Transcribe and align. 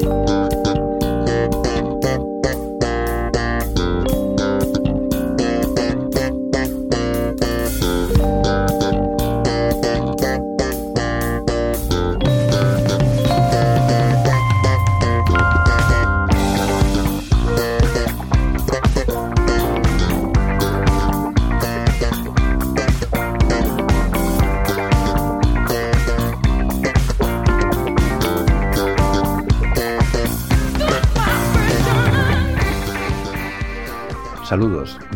you 0.00 0.41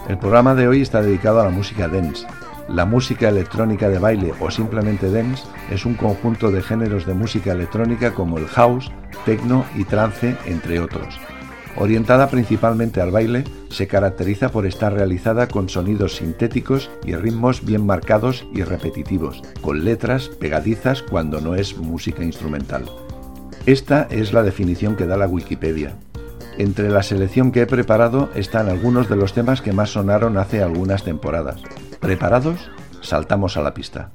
El 0.08 0.18
programa 0.18 0.56
de 0.56 0.66
hoy 0.66 0.82
está 0.82 1.00
dedicado 1.00 1.40
a 1.40 1.44
la 1.44 1.50
música 1.50 1.86
dance. 1.86 2.26
La 2.68 2.86
música 2.86 3.28
electrónica 3.28 3.88
de 3.88 4.00
baile 4.00 4.34
o 4.40 4.50
simplemente 4.50 5.12
dance 5.12 5.44
es 5.70 5.86
un 5.86 5.94
conjunto 5.94 6.50
de 6.50 6.60
géneros 6.60 7.06
de 7.06 7.14
música 7.14 7.52
electrónica 7.52 8.14
como 8.14 8.38
el 8.38 8.48
house, 8.48 8.90
techno 9.24 9.64
y 9.76 9.84
trance, 9.84 10.36
entre 10.46 10.80
otros 10.80 11.20
Orientada 11.78 12.28
principalmente 12.28 13.02
al 13.02 13.10
baile, 13.10 13.44
se 13.68 13.86
caracteriza 13.86 14.50
por 14.50 14.66
estar 14.66 14.94
realizada 14.94 15.46
con 15.46 15.68
sonidos 15.68 16.16
sintéticos 16.16 16.90
y 17.04 17.14
ritmos 17.14 17.64
bien 17.64 17.84
marcados 17.84 18.46
y 18.54 18.62
repetitivos, 18.62 19.42
con 19.60 19.84
letras 19.84 20.28
pegadizas 20.28 21.02
cuando 21.02 21.40
no 21.40 21.54
es 21.54 21.76
música 21.76 22.24
instrumental. 22.24 22.86
Esta 23.66 24.06
es 24.10 24.32
la 24.32 24.42
definición 24.42 24.96
que 24.96 25.06
da 25.06 25.18
la 25.18 25.26
Wikipedia. 25.26 25.96
Entre 26.56 26.88
la 26.88 27.02
selección 27.02 27.52
que 27.52 27.62
he 27.62 27.66
preparado 27.66 28.30
están 28.34 28.70
algunos 28.70 29.10
de 29.10 29.16
los 29.16 29.34
temas 29.34 29.60
que 29.60 29.72
más 29.72 29.90
sonaron 29.90 30.38
hace 30.38 30.62
algunas 30.62 31.04
temporadas. 31.04 31.60
¿Preparados? 32.00 32.70
Saltamos 33.02 33.58
a 33.58 33.60
la 33.60 33.74
pista. 33.74 34.12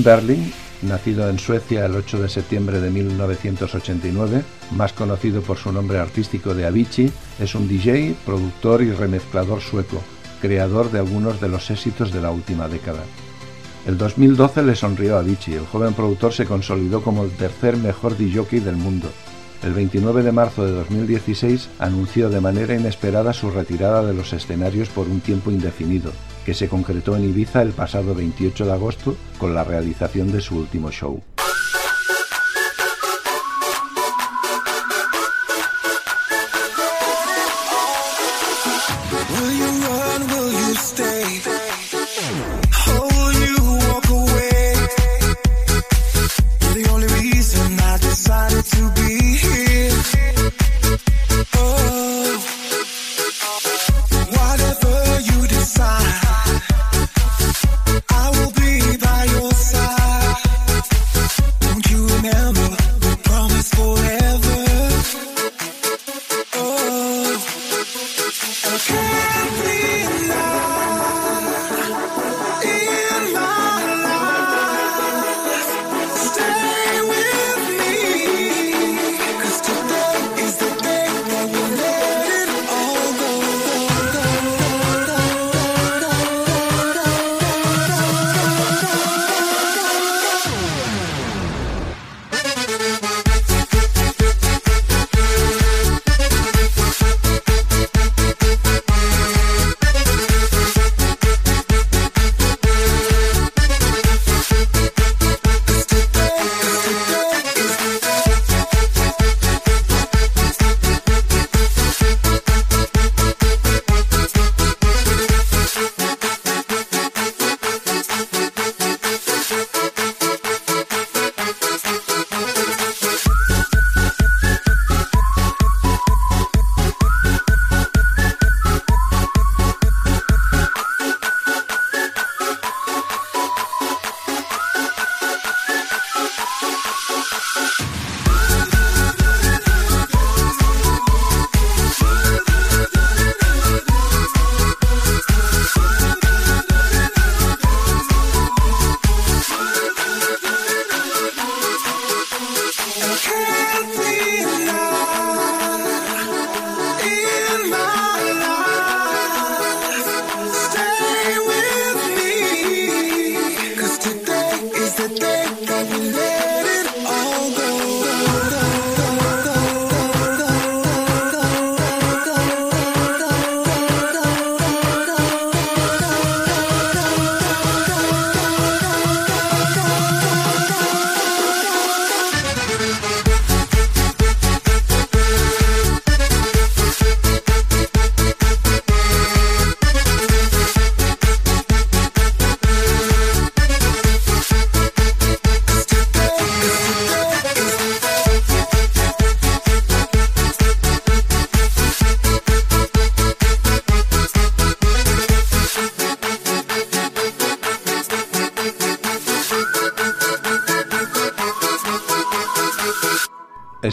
Tim 0.00 0.04
Berling, 0.04 0.52
nacido 0.80 1.28
en 1.28 1.38
Suecia 1.38 1.84
el 1.84 1.94
8 1.94 2.22
de 2.22 2.30
septiembre 2.30 2.80
de 2.80 2.88
1989, 2.88 4.42
más 4.70 4.94
conocido 4.94 5.42
por 5.42 5.58
su 5.58 5.72
nombre 5.72 5.98
artístico 5.98 6.54
de 6.54 6.64
Avicii, 6.64 7.12
es 7.38 7.54
un 7.54 7.68
DJ, 7.68 8.14
productor 8.24 8.80
y 8.80 8.92
remezclador 8.92 9.60
sueco. 9.60 10.00
creador 10.40 10.90
de 10.90 11.00
algunos 11.00 11.38
de 11.38 11.50
los 11.50 11.70
éxitos 11.70 12.12
de 12.14 12.22
la 12.22 12.30
última 12.30 12.66
década. 12.66 13.02
El 13.86 13.98
2012 13.98 14.62
le 14.62 14.74
sonrió 14.74 15.18
a 15.18 15.22
Vichy, 15.22 15.52
el 15.52 15.66
joven 15.66 15.92
productor 15.92 16.32
se 16.32 16.46
consolidó 16.46 17.02
como 17.02 17.24
el 17.24 17.32
tercer 17.32 17.76
mejor 17.76 18.16
DJ 18.16 18.60
del 18.60 18.76
mundo. 18.76 19.10
El 19.62 19.74
29 19.74 20.22
de 20.22 20.32
marzo 20.32 20.64
de 20.64 20.72
2016 20.72 21.68
anunció 21.78 22.30
de 22.30 22.40
manera 22.40 22.74
inesperada 22.74 23.34
su 23.34 23.50
retirada 23.50 24.02
de 24.02 24.14
los 24.14 24.32
escenarios 24.32 24.88
por 24.88 25.08
un 25.08 25.20
tiempo 25.20 25.50
indefinido, 25.50 26.10
que 26.44 26.54
se 26.54 26.68
concretó 26.68 27.16
en 27.16 27.24
Ibiza 27.24 27.62
el 27.62 27.72
pasado 27.72 28.14
28 28.14 28.66
de 28.66 28.72
agosto 28.72 29.16
con 29.38 29.54
la 29.54 29.64
realización 29.64 30.32
de 30.32 30.40
su 30.40 30.56
último 30.56 30.90
show. 30.90 31.22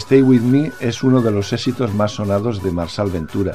Stay 0.08 0.22
With 0.22 0.40
Me 0.40 0.72
es 0.80 1.02
uno 1.02 1.20
de 1.20 1.30
los 1.30 1.52
éxitos 1.52 1.92
más 1.92 2.12
sonados 2.12 2.62
de 2.62 2.72
Marsal 2.72 3.10
Ventura. 3.10 3.52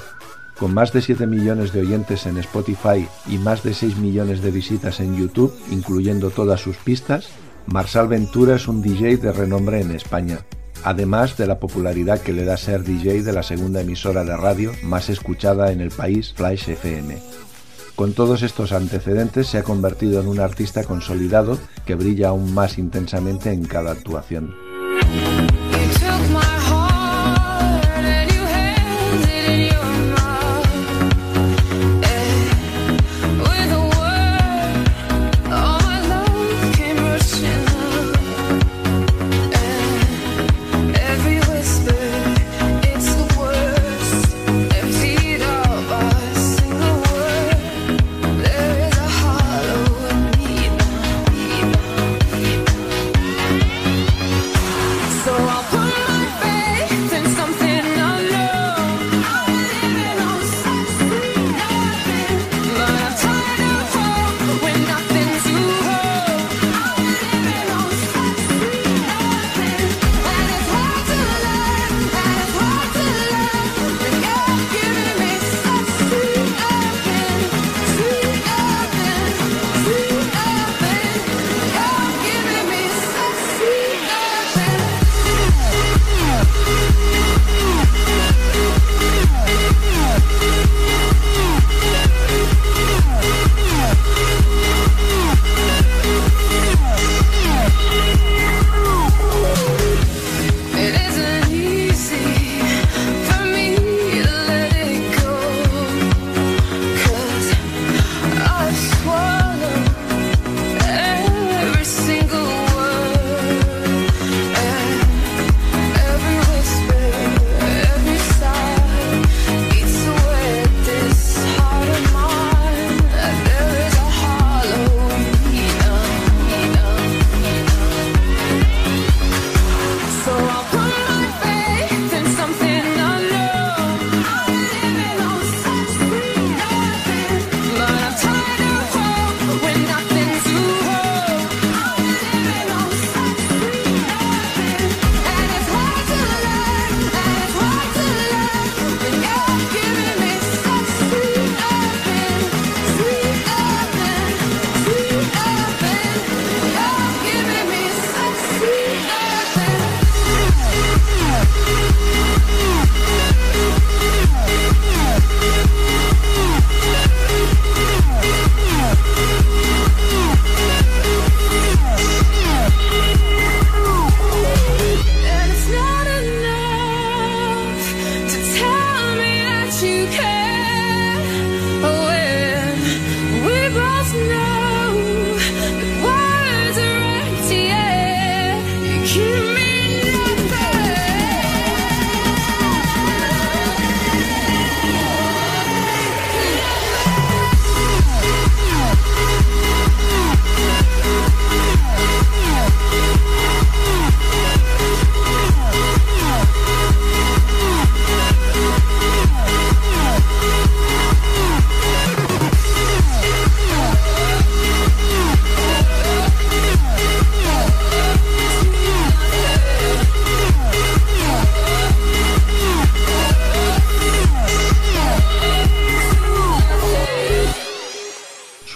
Con 0.59 0.71
más 0.71 0.94
de 0.94 1.01
7 1.01 1.25
millones 1.25 1.73
de 1.73 1.81
oyentes 1.81 2.27
en 2.27 2.38
Spotify 2.38 3.07
y 3.27 3.39
más 3.39 3.63
de 3.63 3.73
6 3.73 3.97
millones 3.97 4.44
de 4.44 4.51
visitas 4.51 5.00
en 5.00 5.17
YouTube, 5.17 5.51
incluyendo 5.72 6.29
todas 6.29 6.62
sus 6.62 6.77
pistas, 6.77 7.29
Marsal 7.65 8.07
Ventura 8.07 8.57
es 8.57 8.67
un 8.67 8.83
DJ 8.83 9.17
de 9.17 9.31
renombre 9.31 9.81
en 9.81 9.89
España, 9.89 10.45
además 10.83 11.38
de 11.38 11.48
la 11.48 11.60
popularidad 11.60 12.22
que 12.22 12.33
le 12.33 12.45
da 12.45 12.55
ser 12.55 12.83
DJ 12.83 13.24
de 13.24 13.33
la 13.33 13.41
segunda 13.41 13.81
emisora 13.81 14.24
de 14.24 14.38
radio 14.38 14.74
más 14.83 15.10
escuchada 15.10 15.72
en 15.72 15.81
el 15.81 15.89
país, 15.89 16.33
Flash 16.36 16.69
FM. 16.69 17.17
Con 17.95 18.13
todos 18.13 18.43
estos 18.43 18.74
antecedentes 18.74 19.48
se 19.48 19.57
ha 19.57 19.63
convertido 19.63 20.22
en 20.22 20.27
un 20.27 20.39
artista 20.39 20.83
consolidado 20.83 21.57
que 21.88 21.95
brilla 21.95 22.29
aún 22.29 22.53
más 22.53 22.77
intensamente 22.77 23.51
en 23.51 23.65
cada 23.65 23.91
actuación. 23.91 24.53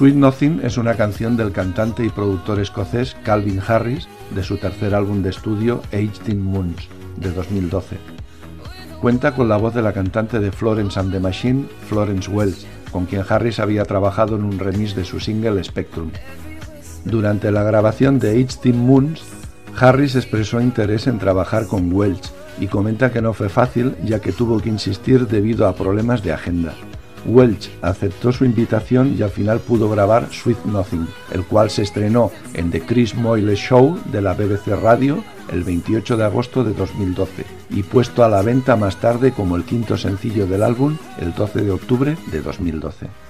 Sweet 0.08 0.20
Nothing 0.20 0.62
es 0.64 0.78
una 0.78 0.96
canción 0.96 1.36
del 1.36 1.52
cantante 1.52 2.06
y 2.06 2.08
productor 2.08 2.62
escocés 2.62 3.18
Calvin 3.26 3.60
Harris 3.68 4.08
de 4.34 4.42
su 4.42 4.56
tercer 4.56 4.96
álbum 4.96 5.22
de 5.22 5.32
estudio 5.32 5.82
Eighteen 5.92 6.42
Moons 6.42 6.88
de 7.18 7.34
2012. 7.34 7.98
Cuenta 9.02 9.36
con 9.36 9.50
la 9.50 9.58
voz 9.58 9.74
de 9.74 9.82
la 9.82 9.92
cantante 9.92 10.40
de 10.40 10.54
Florence 10.54 10.98
and 10.98 11.12
the 11.12 11.20
Machine, 11.20 11.66
Florence 11.90 12.32
Welch, 12.32 12.66
con 12.90 13.06
quien 13.06 13.26
Harris 13.28 13.60
había 13.60 13.84
trabajado 13.84 14.38
en 14.38 14.46
un 14.46 14.58
remix 14.60 14.96
de 14.96 15.04
su 15.04 15.20
single 15.20 15.62
Spectrum. 15.62 16.10
Durante 17.04 17.52
la 17.52 17.64
grabación 17.64 18.18
de 18.18 18.32
Eighteen 18.38 18.78
Moons, 18.78 19.22
Harris 19.78 20.16
expresó 20.16 20.62
interés 20.62 21.08
en 21.08 21.20
trabajar 21.20 21.68
con 21.68 21.92
Welch 21.92 22.32
y 22.62 22.68
comenta 22.68 23.12
que 23.12 23.22
no 23.22 23.34
fue 23.34 23.50
fácil 23.50 23.94
ya 24.06 24.22
que 24.22 24.32
tuvo 24.32 24.62
que 24.62 24.70
insistir 24.70 25.28
debido 25.28 25.68
a 25.68 25.76
problemas 25.76 26.24
de 26.24 26.32
agenda. 26.32 26.74
Welch 27.26 27.70
aceptó 27.82 28.32
su 28.32 28.46
invitación 28.46 29.16
y 29.18 29.22
al 29.22 29.30
final 29.30 29.60
pudo 29.60 29.90
grabar 29.90 30.28
Sweet 30.32 30.66
Nothing, 30.66 31.08
el 31.32 31.44
cual 31.44 31.70
se 31.70 31.84
estrenó 31.84 32.32
en 32.54 32.72
The 32.72 32.82
Chris 32.82 33.16
Moyle 33.16 33.56
Show 33.56 34.00
de 34.12 34.22
la 34.22 34.34
BBC 34.34 34.68
Radio 34.82 35.24
el 35.52 35.64
28 35.64 36.18
de 36.18 36.24
agosto 36.24 36.64
de 36.64 36.74
2012 36.74 37.46
y 37.70 37.84
puesto 37.84 38.24
a 38.24 38.30
la 38.30 38.42
venta 38.42 38.76
más 38.76 38.98
tarde 38.98 39.32
como 39.32 39.56
el 39.56 39.64
quinto 39.64 39.98
sencillo 39.98 40.48
del 40.48 40.64
álbum 40.64 40.98
el 41.20 41.34
12 41.34 41.62
de 41.62 41.72
octubre 41.72 42.18
de 42.32 42.42
2012. 42.42 43.27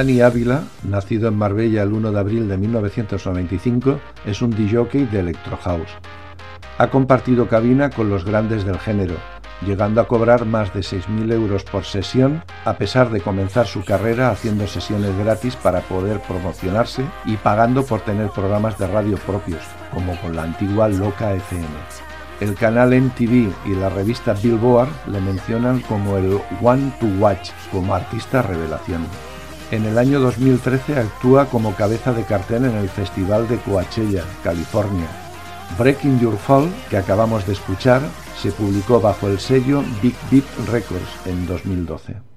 Dani 0.00 0.22
Ávila, 0.22 0.62
nacido 0.82 1.28
en 1.28 1.36
Marbella 1.36 1.82
el 1.82 1.92
1 1.92 2.10
de 2.10 2.18
abril 2.18 2.48
de 2.48 2.56
1995, 2.56 4.00
es 4.24 4.40
un 4.40 4.48
DJ 4.48 5.04
de 5.12 5.20
Electro 5.20 5.58
House. 5.58 5.90
Ha 6.78 6.88
compartido 6.88 7.48
cabina 7.48 7.90
con 7.90 8.08
los 8.08 8.24
grandes 8.24 8.64
del 8.64 8.78
género, 8.78 9.16
llegando 9.60 10.00
a 10.00 10.08
cobrar 10.08 10.46
más 10.46 10.72
de 10.72 10.80
6.000 10.80 11.30
euros 11.34 11.64
por 11.64 11.84
sesión, 11.84 12.42
a 12.64 12.78
pesar 12.78 13.10
de 13.10 13.20
comenzar 13.20 13.66
su 13.66 13.84
carrera 13.84 14.30
haciendo 14.30 14.66
sesiones 14.66 15.14
gratis 15.18 15.54
para 15.56 15.80
poder 15.80 16.18
promocionarse 16.20 17.04
y 17.26 17.36
pagando 17.36 17.84
por 17.84 18.00
tener 18.00 18.30
programas 18.30 18.78
de 18.78 18.86
radio 18.86 19.18
propios, 19.18 19.60
como 19.92 20.18
con 20.22 20.34
la 20.34 20.44
antigua 20.44 20.88
Loca 20.88 21.34
FM. 21.34 21.66
El 22.40 22.54
canal 22.54 22.98
MTV 22.98 23.52
y 23.66 23.74
la 23.78 23.90
revista 23.90 24.32
Billboard 24.32 24.88
le 25.12 25.20
mencionan 25.20 25.80
como 25.80 26.16
el 26.16 26.40
One 26.62 26.90
to 26.98 27.06
Watch, 27.18 27.50
como 27.70 27.94
artista 27.94 28.40
revelación. 28.40 29.02
En 29.70 29.84
el 29.84 29.98
año 29.98 30.18
2013 30.18 30.98
actúa 30.98 31.46
como 31.46 31.76
cabeza 31.76 32.12
de 32.12 32.24
cartel 32.24 32.64
en 32.64 32.76
el 32.76 32.88
Festival 32.88 33.46
de 33.46 33.56
Coachella, 33.58 34.24
California. 34.42 35.06
Breaking 35.78 36.18
Your 36.18 36.36
Fall, 36.36 36.68
que 36.88 36.96
acabamos 36.96 37.46
de 37.46 37.52
escuchar, 37.52 38.02
se 38.36 38.50
publicó 38.50 39.00
bajo 39.00 39.28
el 39.28 39.38
sello 39.38 39.84
Big 40.02 40.16
Beat 40.28 40.44
Records 40.68 41.26
en 41.26 41.46
2012. 41.46 42.29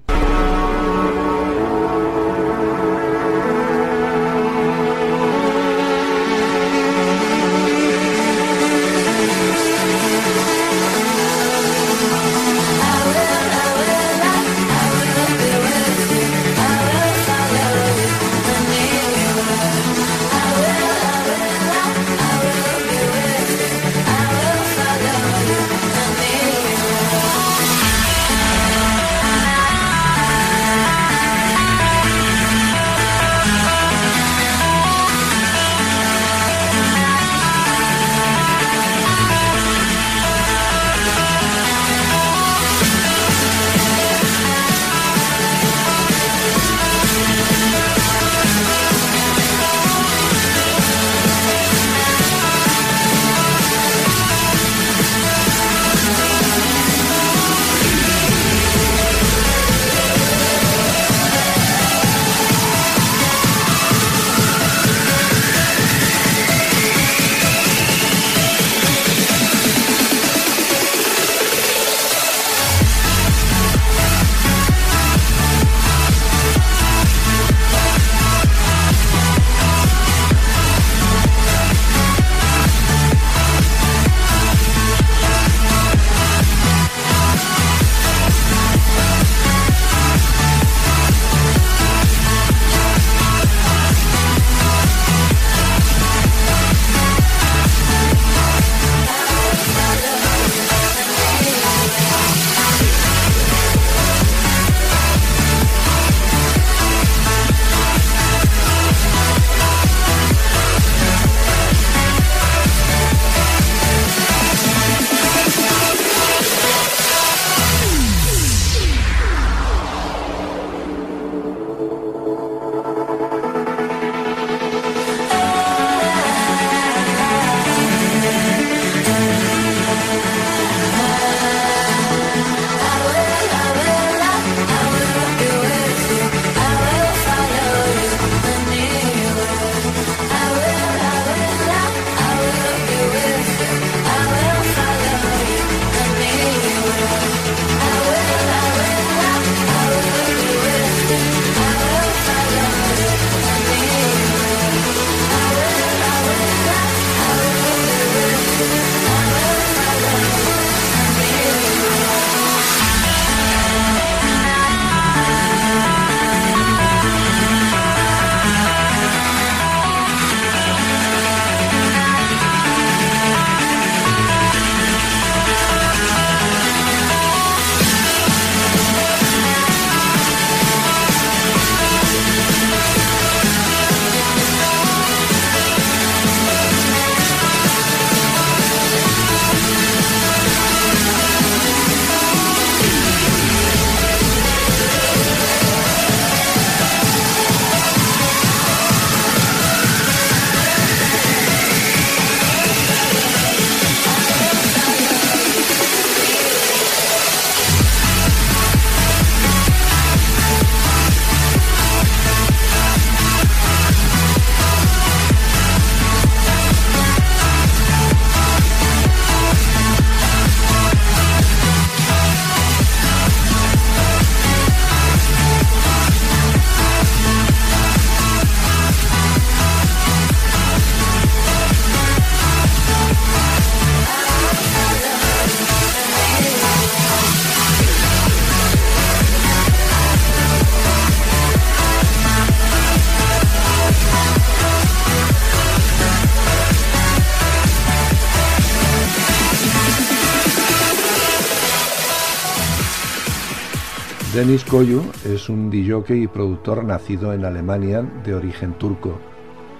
Denis 254.44 254.64
Koyu 254.64 255.02
es 255.24 255.48
un 255.48 255.70
DJ 255.70 256.16
y 256.16 256.26
productor 256.26 256.84
nacido 256.84 257.32
en 257.32 257.46
Alemania 257.46 258.02
de 258.26 258.34
origen 258.34 258.74
turco. 258.74 259.18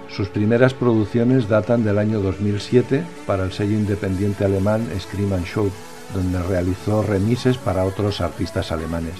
Sus 0.08 0.30
primeras 0.30 0.72
producciones 0.72 1.50
datan 1.50 1.84
del 1.84 1.98
año 1.98 2.20
2007 2.20 3.04
para 3.26 3.44
el 3.44 3.52
sello 3.52 3.76
independiente 3.76 4.42
alemán 4.42 4.88
Scream 4.98 5.34
and 5.34 5.44
Show, 5.44 5.70
donde 6.14 6.42
realizó 6.44 7.02
remises 7.02 7.58
para 7.58 7.84
otros 7.84 8.22
artistas 8.22 8.72
alemanes. 8.72 9.16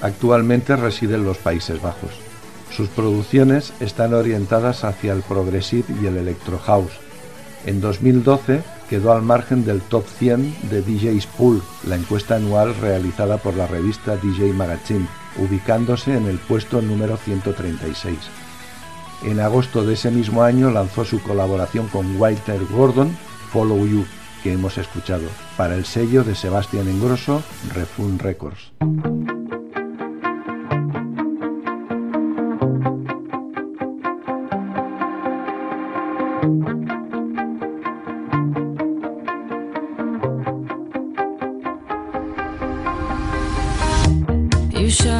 Actualmente 0.00 0.76
reside 0.76 1.16
en 1.16 1.24
los 1.24 1.38
Países 1.38 1.82
Bajos. 1.82 2.12
Sus 2.70 2.88
producciones 2.88 3.72
están 3.80 4.14
orientadas 4.14 4.84
hacia 4.84 5.12
el 5.12 5.22
progressive 5.22 5.92
y 6.00 6.06
el 6.06 6.16
electro 6.16 6.56
house. 6.60 6.92
En 7.66 7.80
2012 7.80 8.62
quedó 8.90 9.12
al 9.12 9.22
margen 9.22 9.64
del 9.64 9.80
top 9.82 10.04
100 10.04 10.68
de 10.68 10.82
DJs 10.82 11.26
Pool, 11.28 11.62
la 11.86 11.94
encuesta 11.94 12.34
anual 12.34 12.74
realizada 12.74 13.38
por 13.38 13.54
la 13.54 13.68
revista 13.68 14.16
DJ 14.16 14.52
Magazine, 14.52 15.06
ubicándose 15.38 16.16
en 16.16 16.26
el 16.26 16.38
puesto 16.38 16.82
número 16.82 17.16
136. 17.16 18.18
En 19.22 19.38
agosto 19.38 19.84
de 19.84 19.94
ese 19.94 20.10
mismo 20.10 20.42
año 20.42 20.72
lanzó 20.72 21.04
su 21.04 21.22
colaboración 21.22 21.86
con 21.86 22.20
Walter 22.20 22.60
Gordon, 22.66 23.16
Follow 23.52 23.86
You, 23.86 24.04
que 24.42 24.52
hemos 24.52 24.76
escuchado, 24.76 25.28
para 25.56 25.76
el 25.76 25.84
sello 25.84 26.24
de 26.24 26.34
Sebastián 26.34 26.88
Engrosso, 26.88 27.44
Refund 27.72 28.20
Records. 28.20 28.72
solution 44.90 45.19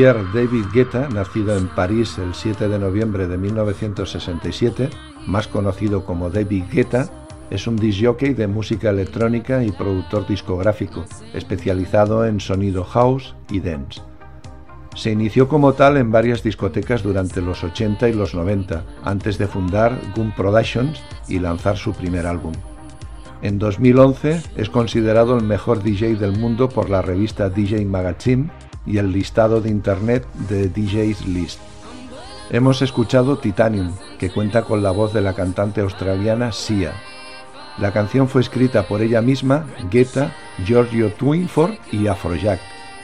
Pierre 0.00 0.24
David 0.32 0.64
Guetta, 0.72 1.10
nacido 1.10 1.54
en 1.58 1.68
París 1.68 2.16
el 2.16 2.32
7 2.32 2.68
de 2.68 2.78
noviembre 2.78 3.28
de 3.28 3.36
1967, 3.36 4.88
más 5.26 5.46
conocido 5.46 6.06
como 6.06 6.30
David 6.30 6.64
Guetta, 6.72 7.10
es 7.50 7.66
un 7.66 7.76
disjockey 7.76 8.32
de 8.32 8.46
música 8.46 8.88
electrónica 8.88 9.62
y 9.62 9.72
productor 9.72 10.26
discográfico, 10.26 11.04
especializado 11.34 12.24
en 12.24 12.40
sonido 12.40 12.82
house 12.82 13.34
y 13.50 13.60
dance. 13.60 14.00
Se 14.96 15.10
inició 15.10 15.48
como 15.48 15.74
tal 15.74 15.98
en 15.98 16.10
varias 16.10 16.42
discotecas 16.42 17.02
durante 17.02 17.42
los 17.42 17.62
80 17.62 18.08
y 18.08 18.14
los 18.14 18.34
90, 18.34 18.82
antes 19.04 19.36
de 19.36 19.48
fundar 19.48 20.00
Goom 20.16 20.32
Productions 20.34 20.98
y 21.28 21.40
lanzar 21.40 21.76
su 21.76 21.92
primer 21.92 22.26
álbum. 22.26 22.54
En 23.42 23.58
2011 23.58 24.40
es 24.56 24.70
considerado 24.70 25.36
el 25.36 25.44
mejor 25.44 25.82
DJ 25.82 26.16
del 26.16 26.38
mundo 26.38 26.70
por 26.70 26.88
la 26.88 27.02
revista 27.02 27.50
DJ 27.50 27.84
Magazine 27.84 28.50
y 28.86 28.98
el 28.98 29.12
listado 29.12 29.60
de 29.60 29.70
Internet 29.70 30.26
de 30.48 30.68
DJs 30.68 31.26
List. 31.26 31.60
Hemos 32.50 32.82
escuchado 32.82 33.38
Titanium, 33.38 33.92
que 34.18 34.30
cuenta 34.30 34.62
con 34.62 34.82
la 34.82 34.90
voz 34.90 35.12
de 35.12 35.20
la 35.20 35.34
cantante 35.34 35.80
australiana 35.80 36.52
Sia. 36.52 36.92
La 37.78 37.92
canción 37.92 38.28
fue 38.28 38.40
escrita 38.40 38.88
por 38.88 39.02
ella 39.02 39.22
misma, 39.22 39.66
Guetta, 39.90 40.34
Giorgio 40.64 41.12
Twinford 41.12 41.74
y 41.92 42.08
Afrojack, 42.08 42.60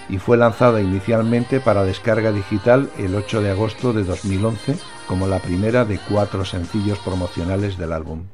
y 0.09 0.19
fue 0.19 0.37
lanzada 0.37 0.81
inicialmente 0.81 1.61
para 1.61 1.85
descarga 1.85 2.33
digital 2.33 2.91
el 2.99 3.15
8 3.15 3.43
de 3.43 3.51
agosto 3.51 3.93
de 3.93 4.05
2011 4.05 4.77
como 5.07 5.27
la 5.27 5.39
primera 5.39 5.85
de 5.85 5.99
cuatro 5.99 6.45
sencillos 6.45 6.99
promocionales 6.99 7.79
del 7.79 7.93
álbum. 7.93 8.25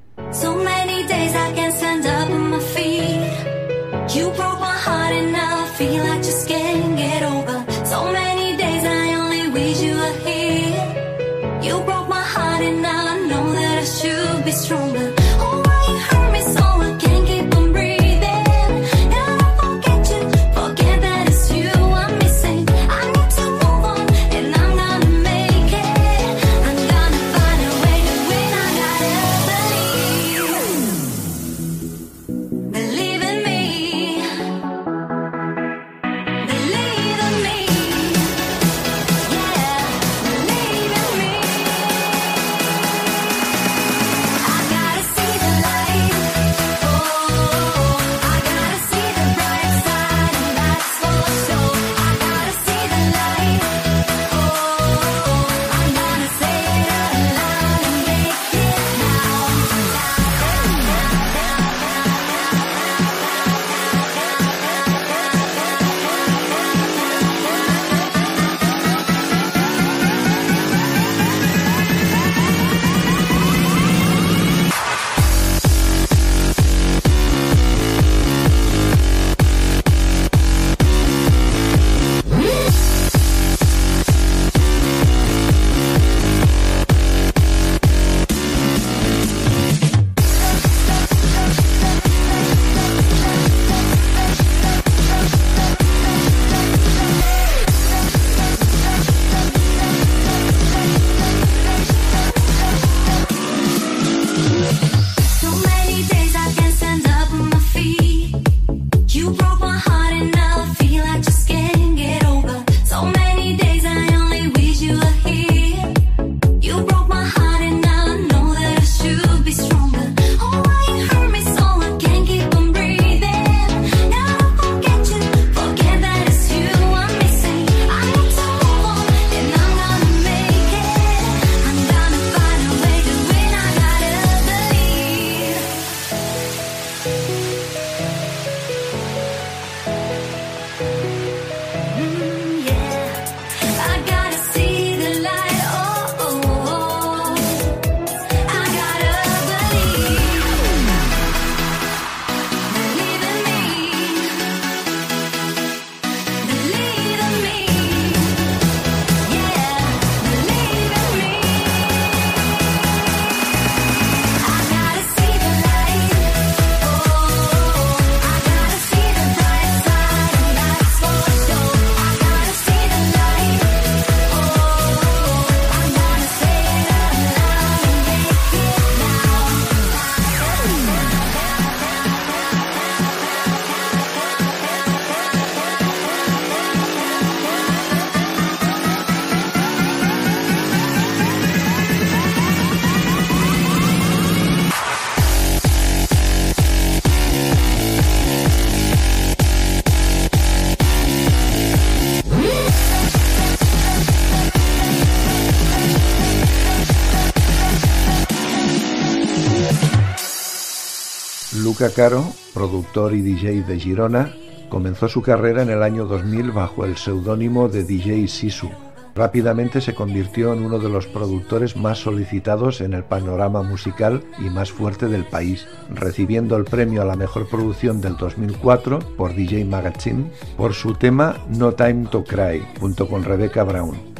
Luca 211.83 211.95
Caro, 211.97 212.25
productor 212.55 213.13
y 213.13 213.23
DJ 213.23 213.63
de 213.63 213.77
Girona, 213.77 214.33
comenzó 214.69 215.09
su 215.09 215.21
carrera 215.21 215.63
en 215.63 215.71
el 215.71 215.83
año 215.83 216.07
2000 216.07 216.53
bajo 216.53 216.85
el 216.85 216.97
seudónimo 216.97 217.69
de 217.69 217.83
DJ 217.83 218.29
Sisu. 218.29 218.71
Rápidamente 219.17 219.81
se 219.81 219.93
convirtió 219.93 220.53
en 220.53 220.65
uno 220.65 220.79
de 220.79 220.89
los 220.89 221.09
productores 221.09 221.77
más 221.77 221.99
solicitados 221.99 222.83
en 222.83 222.93
el 222.95 223.03
panorama 223.03 223.65
musical 223.65 224.23
y 224.39 224.49
más 224.49 224.71
fuerte 224.71 225.09
del 225.09 225.25
país, 225.25 225.67
recibiendo 225.91 226.57
el 226.57 226.67
premio 226.67 227.03
a 227.03 227.05
la 227.05 227.17
mejor 227.17 227.49
producción 227.49 228.01
del 228.01 228.17
2004 228.17 229.01
por 229.17 229.35
DJ 229.35 229.65
Magazine 229.65 230.31
por 230.57 230.75
su 230.75 230.95
tema 230.95 231.39
No 231.49 231.73
Time 231.73 232.07
to 232.13 232.23
Cry, 232.23 232.63
junto 232.79 233.09
con 233.09 233.25
Rebecca 233.25 233.65
Brown. 233.65 234.12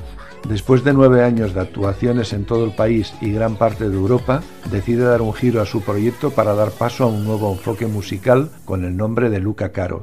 Después 0.49 0.83
de 0.85 0.93
nueve 0.93 1.23
años 1.23 1.55
de 1.55 1.61
actuaciones 1.61 2.33
en 2.33 2.45
todo 2.45 2.65
el 2.65 2.73
país 2.73 3.15
y 3.21 3.33
gran 3.33 3.57
parte 3.57 3.89
de 3.89 3.95
Europa, 3.95 4.43
decide 4.71 5.05
dar 5.05 5.23
un 5.23 5.33
giro 5.33 5.63
a 5.63 5.67
su 5.67 5.83
proyecto 5.83 6.31
para 6.31 6.55
dar 6.55 6.73
paso 6.73 7.05
a 7.05 7.07
un 7.07 7.25
nuevo 7.25 7.53
enfoque 7.53 7.87
musical 7.87 8.51
con 8.65 8.85
el 8.85 8.97
nombre 8.97 9.31
de 9.31 9.39
Luca 9.39 9.71
Caro. 9.71 10.03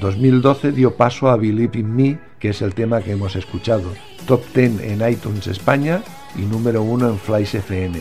2012 0.00 0.72
dio 0.72 0.96
paso 0.96 1.28
a 1.28 1.36
Believe 1.36 1.78
in 1.78 1.94
Me, 1.94 2.18
que 2.38 2.50
es 2.50 2.62
el 2.62 2.74
tema 2.74 3.00
que 3.00 3.12
hemos 3.12 3.36
escuchado, 3.36 3.90
top 4.26 4.42
10 4.54 4.82
en 4.82 5.08
iTunes 5.08 5.46
España 5.46 6.02
y 6.36 6.42
número 6.42 6.82
1 6.82 7.08
en 7.08 7.18
Flies 7.18 7.54
FM. 7.54 8.00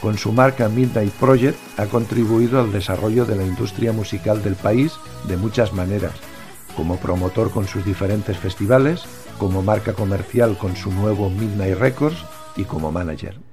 Con 0.00 0.16
su 0.16 0.32
marca 0.32 0.68
Midnight 0.68 1.12
Project 1.12 1.58
ha 1.78 1.86
contribuido 1.86 2.60
al 2.60 2.72
desarrollo 2.72 3.26
de 3.26 3.36
la 3.36 3.44
industria 3.44 3.92
musical 3.92 4.42
del 4.42 4.56
país 4.56 4.94
de 5.28 5.36
muchas 5.36 5.72
maneras, 5.74 6.14
como 6.74 6.96
promotor 6.96 7.50
con 7.50 7.68
sus 7.68 7.84
diferentes 7.84 8.38
festivales, 8.38 9.04
como 9.40 9.62
marca 9.62 9.94
comercial 9.94 10.58
con 10.58 10.76
su 10.76 10.92
nuevo 10.92 11.30
Midnight 11.30 11.78
Records 11.78 12.18
y 12.56 12.64
como 12.64 12.92
manager. 12.92 13.49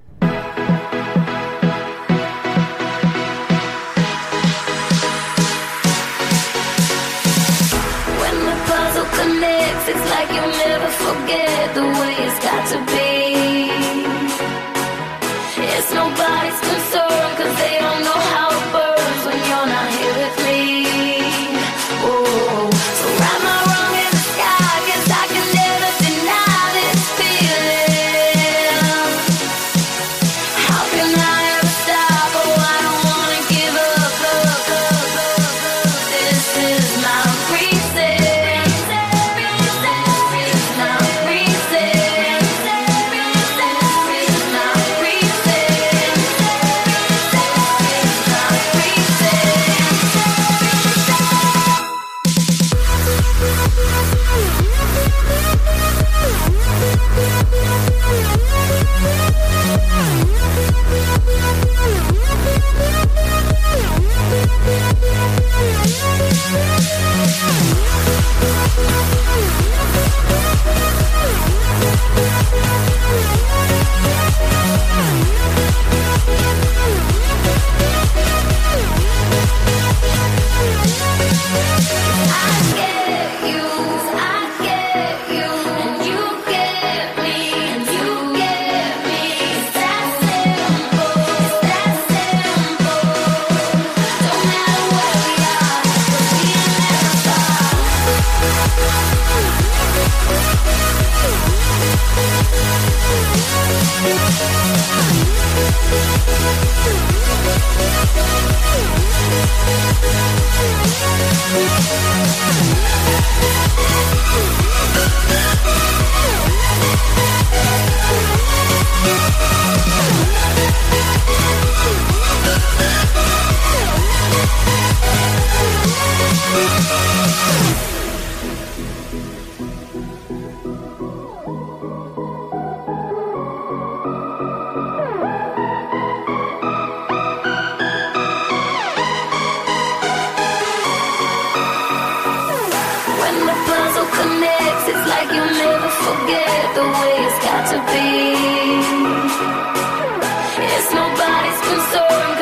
It's 150.60 150.94
nobody's 150.94 151.62
concern. 151.62 152.37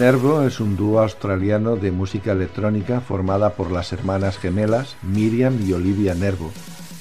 Nervo 0.00 0.40
es 0.44 0.60
un 0.60 0.78
dúo 0.78 1.00
australiano 1.00 1.76
de 1.76 1.92
música 1.92 2.32
electrónica 2.32 3.02
formada 3.02 3.50
por 3.50 3.70
las 3.70 3.92
hermanas 3.92 4.38
gemelas 4.38 4.96
Miriam 5.02 5.58
y 5.62 5.74
Olivia 5.74 6.14
Nervo, 6.14 6.50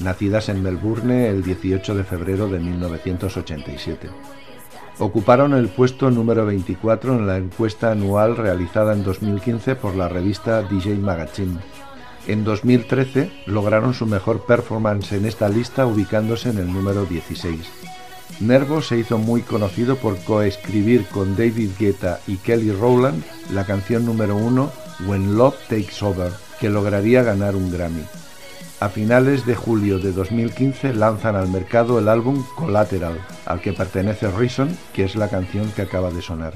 nacidas 0.01 0.49
en 0.49 0.61
Melbourne 0.61 1.29
el 1.29 1.41
18 1.41 1.95
de 1.95 2.03
febrero 2.03 2.49
de 2.49 2.59
1987. 2.59 4.09
Ocuparon 4.97 5.53
el 5.53 5.69
puesto 5.69 6.11
número 6.11 6.45
24 6.45 7.15
en 7.15 7.25
la 7.25 7.37
encuesta 7.37 7.89
anual 7.89 8.35
realizada 8.35 8.91
en 8.91 9.05
2015 9.05 9.77
por 9.77 9.95
la 9.95 10.09
revista 10.09 10.61
DJ 10.63 10.95
Magazine. 10.95 11.57
En 12.27 12.43
2013 12.43 13.31
lograron 13.45 13.93
su 13.93 14.07
mejor 14.07 14.45
performance 14.45 15.13
en 15.13 15.25
esta 15.25 15.47
lista 15.47 15.85
ubicándose 15.85 16.49
en 16.49 16.57
el 16.57 16.73
número 16.73 17.05
16. 17.05 17.61
Nervo 18.39 18.81
se 18.81 18.97
hizo 18.97 19.17
muy 19.17 19.41
conocido 19.41 19.97
por 19.97 20.17
coescribir 20.23 21.05
con 21.07 21.35
David 21.35 21.71
Guetta 21.77 22.19
y 22.27 22.37
Kelly 22.37 22.71
Rowland 22.71 23.23
la 23.51 23.65
canción 23.65 24.05
número 24.05 24.35
uno 24.37 24.71
When 25.07 25.37
Love 25.37 25.57
Takes 25.67 26.03
Over, 26.03 26.31
que 26.59 26.69
lograría 26.69 27.23
ganar 27.23 27.55
un 27.55 27.71
Grammy. 27.71 28.03
A 28.79 28.87
finales 28.87 29.45
de 29.45 29.55
julio 29.55 29.99
de 29.99 30.13
2015 30.13 30.93
lanzan 30.93 31.35
al 31.35 31.49
mercado 31.49 31.99
el 31.99 32.07
álbum 32.07 32.45
Collateral, 32.55 33.19
al 33.45 33.59
que 33.59 33.73
pertenece 33.73 34.31
Reason, 34.31 34.77
que 34.93 35.03
es 35.03 35.15
la 35.15 35.27
canción 35.27 35.69
que 35.71 35.81
acaba 35.81 36.11
de 36.11 36.21
sonar. 36.21 36.53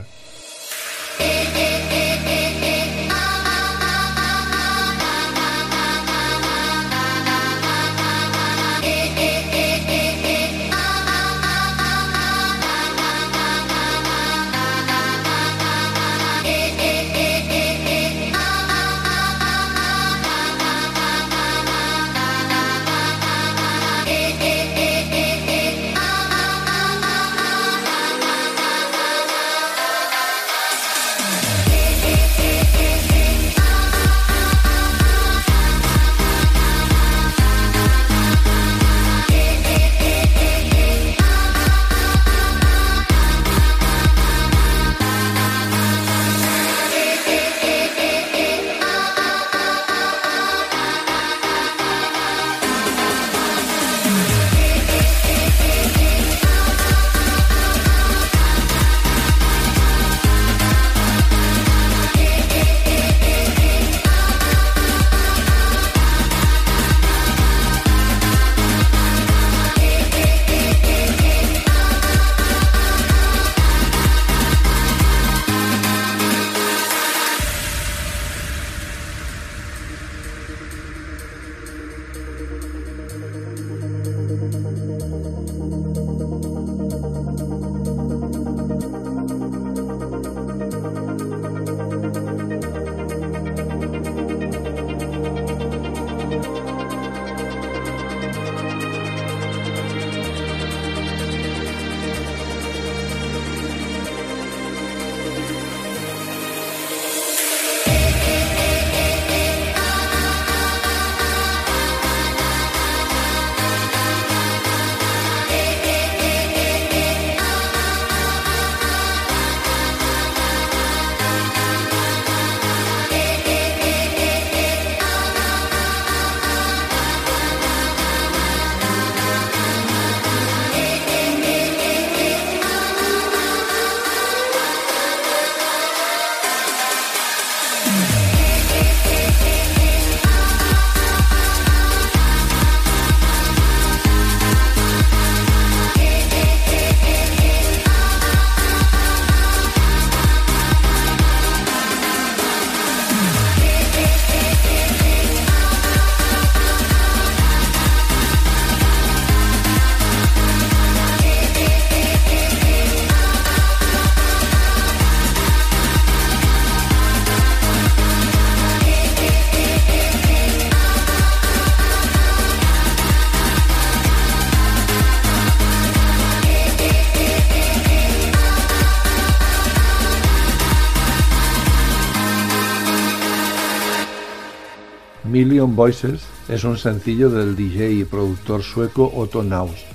Million 185.63 185.77
Voices 185.77 186.21
es 186.49 186.65
un 186.65 186.77
sencillo 186.77 187.29
del 187.29 187.55
DJ 187.55 187.91
y 187.91 188.03
productor 188.03 188.63
sueco 188.63 189.09
Otto 189.15 189.43
Naus. 189.43 189.85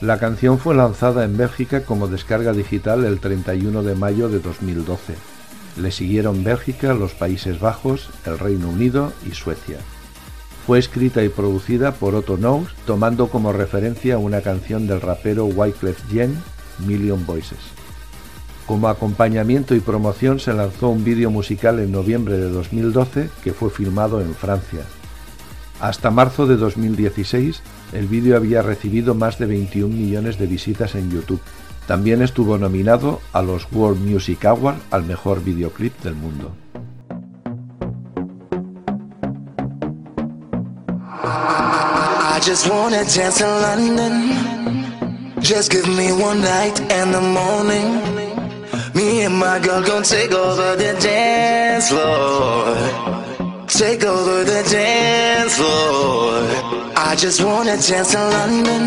La 0.00 0.18
canción 0.18 0.58
fue 0.58 0.74
lanzada 0.74 1.24
en 1.24 1.36
Bélgica 1.36 1.84
como 1.84 2.08
descarga 2.08 2.54
digital 2.54 3.04
el 3.04 3.20
31 3.20 3.82
de 3.82 3.94
mayo 3.94 4.30
de 4.30 4.40
2012. 4.40 5.14
Le 5.76 5.90
siguieron 5.90 6.42
Bélgica, 6.42 6.94
los 6.94 7.12
Países 7.12 7.60
Bajos, 7.60 8.08
el 8.24 8.38
Reino 8.38 8.70
Unido 8.70 9.12
y 9.30 9.32
Suecia. 9.32 9.76
Fue 10.66 10.78
escrita 10.78 11.22
y 11.22 11.28
producida 11.28 11.92
por 11.92 12.14
Otto 12.14 12.38
Knows, 12.38 12.74
tomando 12.86 13.28
como 13.28 13.52
referencia 13.52 14.16
una 14.16 14.40
canción 14.40 14.86
del 14.86 15.02
rapero 15.02 15.44
Wyclef 15.44 16.00
Jean, 16.10 16.34
Million 16.78 17.26
Voices. 17.26 17.58
Como 18.66 18.88
acompañamiento 18.88 19.74
y 19.74 19.80
promoción 19.80 20.40
se 20.40 20.54
lanzó 20.54 20.88
un 20.88 21.04
vídeo 21.04 21.30
musical 21.30 21.78
en 21.80 21.92
noviembre 21.92 22.38
de 22.38 22.48
2012 22.48 23.28
que 23.42 23.52
fue 23.52 23.68
filmado 23.70 24.20
en 24.22 24.34
Francia. 24.34 24.80
Hasta 25.80 26.10
marzo 26.10 26.46
de 26.46 26.56
2016, 26.56 27.60
el 27.92 28.06
vídeo 28.06 28.36
había 28.36 28.62
recibido 28.62 29.14
más 29.14 29.38
de 29.38 29.46
21 29.46 29.94
millones 29.94 30.38
de 30.38 30.46
visitas 30.46 30.94
en 30.94 31.10
YouTube. 31.10 31.40
También 31.86 32.22
estuvo 32.22 32.56
nominado 32.56 33.20
a 33.32 33.42
los 33.42 33.66
World 33.70 34.00
Music 34.00 34.44
Awards 34.46 34.80
al 34.90 35.04
mejor 35.04 35.44
videoclip 35.44 36.00
del 36.02 36.14
mundo. 36.14 36.54
Me 48.94 49.22
and 49.22 49.36
my 49.38 49.58
girl 49.60 49.82
gon' 49.82 50.02
take 50.02 50.32
over 50.32 50.74
the 50.76 50.92
dance 51.00 51.88
floor. 51.88 52.74
Take 53.68 54.04
over 54.04 54.44
the 54.44 54.62
dance 54.70 55.56
floor. 55.56 56.42
I 56.96 57.14
just 57.16 57.42
wanna 57.42 57.76
dance 57.76 58.14
in 58.14 58.26
London. 58.38 58.84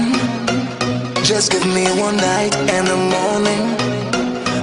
Just 1.24 1.52
give 1.52 1.66
me 1.66 1.86
one 2.00 2.18
night 2.18 2.54
and 2.76 2.88
the 2.88 3.00
morning. 3.16 3.64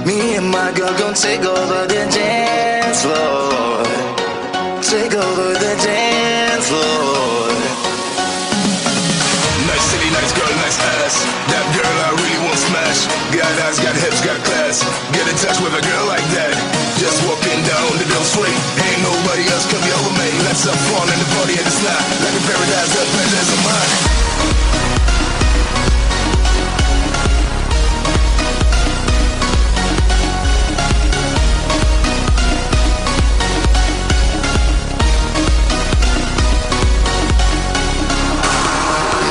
Me 0.05 0.35
and 0.35 0.49
my 0.49 0.71
girl 0.77 0.93
gon' 0.99 1.15
take 1.15 1.41
over 1.41 1.87
the 1.87 2.03
dance 2.19 3.01
floor. 3.01 3.83
Take 4.81 5.13
over 5.13 5.47
the 5.65 5.73
dance 5.89 6.67
floor. 6.69 7.49
Nice 9.69 9.85
city, 9.91 10.09
nice 10.17 10.33
girl, 10.37 10.53
nice 10.63 10.79
ass. 10.93 11.15
That 11.49 11.65
girl 11.75 11.97
I 12.07 12.11
really. 12.21 12.34
Got 13.45 13.61
eyes, 13.61 13.77
got 13.77 13.93
hips, 13.93 14.25
got 14.25 14.41
class. 14.41 14.81
Get 15.13 15.21
in 15.29 15.37
touch 15.37 15.61
with 15.61 15.77
a 15.77 15.83
girl 15.85 16.05
like 16.09 16.25
that. 16.33 16.49
Just 16.97 17.21
walking 17.29 17.61
down 17.61 17.93
the 18.01 18.07
Bill 18.09 18.25
Street. 18.25 18.57
Ain't 18.81 19.05
nobody 19.05 19.45
else 19.53 19.69
can 19.69 19.77
be 19.85 19.93
over 19.93 20.13
me. 20.17 20.33
Let's 20.49 20.65
have 20.65 20.73
fun 20.89 21.05
in 21.13 21.19
the 21.21 21.29
party 21.37 21.53
and 21.53 21.61
the 21.61 21.69
slide. 21.69 22.05
Like 22.25 22.33
a 22.33 22.41
paradise, 22.41 22.89
the 22.89 23.05
pleasures 23.05 23.49
of 23.53 23.61
mine. 23.61 23.93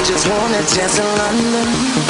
just 0.06 0.28
wanna 0.28 0.62
dance 0.70 0.98
in 1.00 1.08
London. 1.18 2.03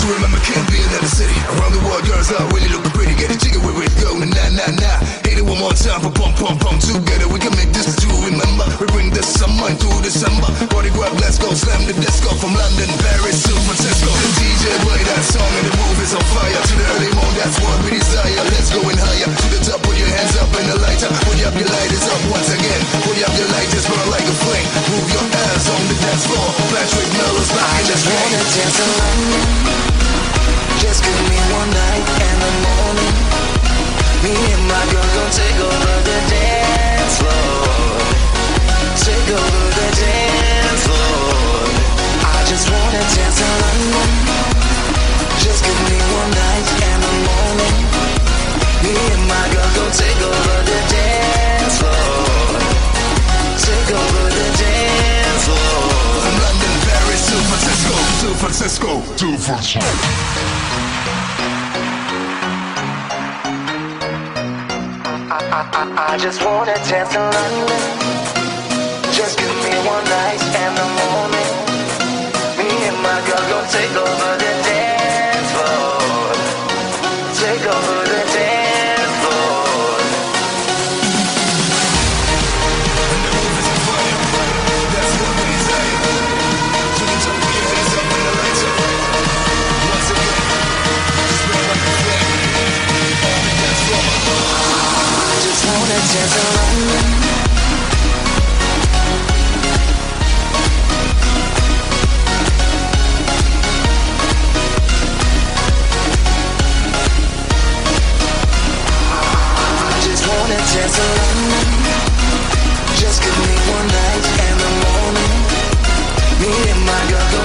To 0.00 0.08
remember 0.16 0.40
can't 0.40 0.64
be 0.72 0.80
another 0.80 1.12
city. 1.12 1.36
Around 1.52 1.76
the 1.76 1.84
world, 1.84 2.00
girls 2.08 2.32
are 2.32 2.48
really 2.56 2.72
looking 2.72 2.88
pretty. 2.96 3.12
Get 3.20 3.28
a 3.28 3.36
jigger 3.36 3.60
with 3.60 3.84
it, 3.84 3.92
go 4.00 4.16
na 4.16 4.24
na 4.24 4.48
na 4.48 4.66
na. 4.80 4.92
Hit 5.28 5.36
it 5.36 5.44
one 5.44 5.60
more 5.60 5.76
time 5.76 6.00
for 6.00 6.08
pump 6.08 6.40
pump 6.40 6.56
pump. 6.56 6.80
Together 6.80 7.28
we 7.28 7.36
can 7.36 7.52
make 7.52 7.68
this 7.76 7.92
to 8.00 8.08
remember. 8.24 8.64
We 8.80 8.88
bring 8.96 9.12
the 9.12 9.20
summer 9.20 9.68
into 9.68 9.92
December. 10.00 10.48
Party 10.72 10.88
grab, 10.96 11.12
let's 11.20 11.36
go 11.36 11.52
slam 11.52 11.84
the 11.84 11.92
disco 12.00 12.32
from 12.40 12.56
London, 12.56 12.88
Paris 13.04 13.44
to 13.44 13.52
Francisco. 13.68 14.08
The 14.08 14.30
DJ 14.40 14.64
play 14.88 15.04
that 15.04 15.20
song 15.20 15.52
and 15.60 15.68
the 15.68 15.74
move 15.76 15.98
is 16.00 16.16
on 16.16 16.24
fire. 16.32 16.48
To 16.48 16.74
the 16.80 16.86
early 16.96 17.12
morning, 17.12 17.36
that's 17.36 17.60
what 17.60 17.76
we 17.84 18.00
desire. 18.00 18.40
Let's 18.56 18.72
go 18.72 18.80
in 18.88 18.96
higher 18.96 19.28
to 19.28 19.46
the 19.52 19.60
top. 19.68 19.84
Put 19.84 20.00
your 20.00 20.08
hands 20.16 20.32
up 20.40 20.48
in 20.56 20.64
the 20.64 20.80
lighter. 20.80 21.12
Put 21.28 21.44
up 21.44 21.52
your 21.60 21.68
lighters 21.68 22.08
up 22.08 22.22
once 22.32 22.48
again. 22.48 22.80
Put 23.04 23.20
up 23.20 23.36
your 23.36 23.52
lighters 23.52 23.84
burn 23.84 24.08
like 24.08 24.24
a 24.24 24.36
flame. 24.48 24.68
Move 24.96 25.08
your 25.12 25.28
hands 25.28 25.66
on 25.68 25.82
the 25.92 25.96
dance 26.00 26.24
floor. 26.24 26.48
Patrick 26.72 27.10
Mellows 27.20 27.52
back 27.52 27.68
I 27.68 27.80
just 27.84 28.04
wanna 28.08 28.40
dance 28.48 28.78
in 28.80 28.90
London. 28.96 29.89
Just 30.80 31.04
give 31.04 31.20
me 31.28 31.36
one 31.52 31.68
night 31.68 32.08
and 32.24 32.38
the 32.40 32.52
morning. 32.64 33.14
Me 34.24 34.32
and 34.32 34.64
my 34.64 34.84
girl 34.88 35.08
gon' 35.12 35.30
take 35.30 35.60
over 35.60 35.96
the 36.08 36.18
dance 36.32 37.20
floor. 37.20 38.00
Take 38.96 39.28
over 39.28 39.64
the 39.76 39.88
dance 40.00 40.82
floor. 40.88 41.68
I 42.24 42.40
just 42.48 42.64
wanna 42.72 43.02
dance 43.12 43.40
in 43.44 43.52
London. 43.60 44.08
Just 45.44 45.60
give 45.68 45.80
me 45.84 46.00
one 46.16 46.32
night 46.32 46.68
and 46.88 47.00
the 47.04 47.14
morning. 47.28 47.76
Me 48.80 48.96
and 48.96 49.24
my 49.28 49.44
girl 49.52 49.70
gon' 49.76 49.92
take 49.92 50.20
over 50.32 50.58
the 50.64 50.80
dance 50.96 51.76
floor. 51.76 52.56
Take 53.68 53.90
over 54.00 54.24
the 54.32 54.48
dance 54.64 55.44
floor. 55.44 55.76
London, 56.40 56.74
Paris 56.88 57.22
to 57.28 57.36
Francisco, 57.52 57.94
to 58.24 58.28
Francisco, 58.40 58.90
to 59.20 59.28
Francisco. 59.36 60.29
I, 65.62 66.14
I 66.14 66.18
just 66.18 66.42
wanna 66.42 66.74
dance 66.88 67.14
in 67.14 67.20
London. 67.20 67.82
Just 69.12 69.38
give 69.38 69.56
me 69.64 69.74
one 69.84 70.04
night 70.04 70.40
and 70.56 70.72
the 70.80 70.88
morning. 71.00 71.50
Me 72.56 72.68
and 72.88 72.96
my 73.02 73.18
girl 73.28 73.44
gon' 73.50 73.68
take 73.68 73.92
over 73.92 74.30
the 74.40 74.52
dance 74.64 74.79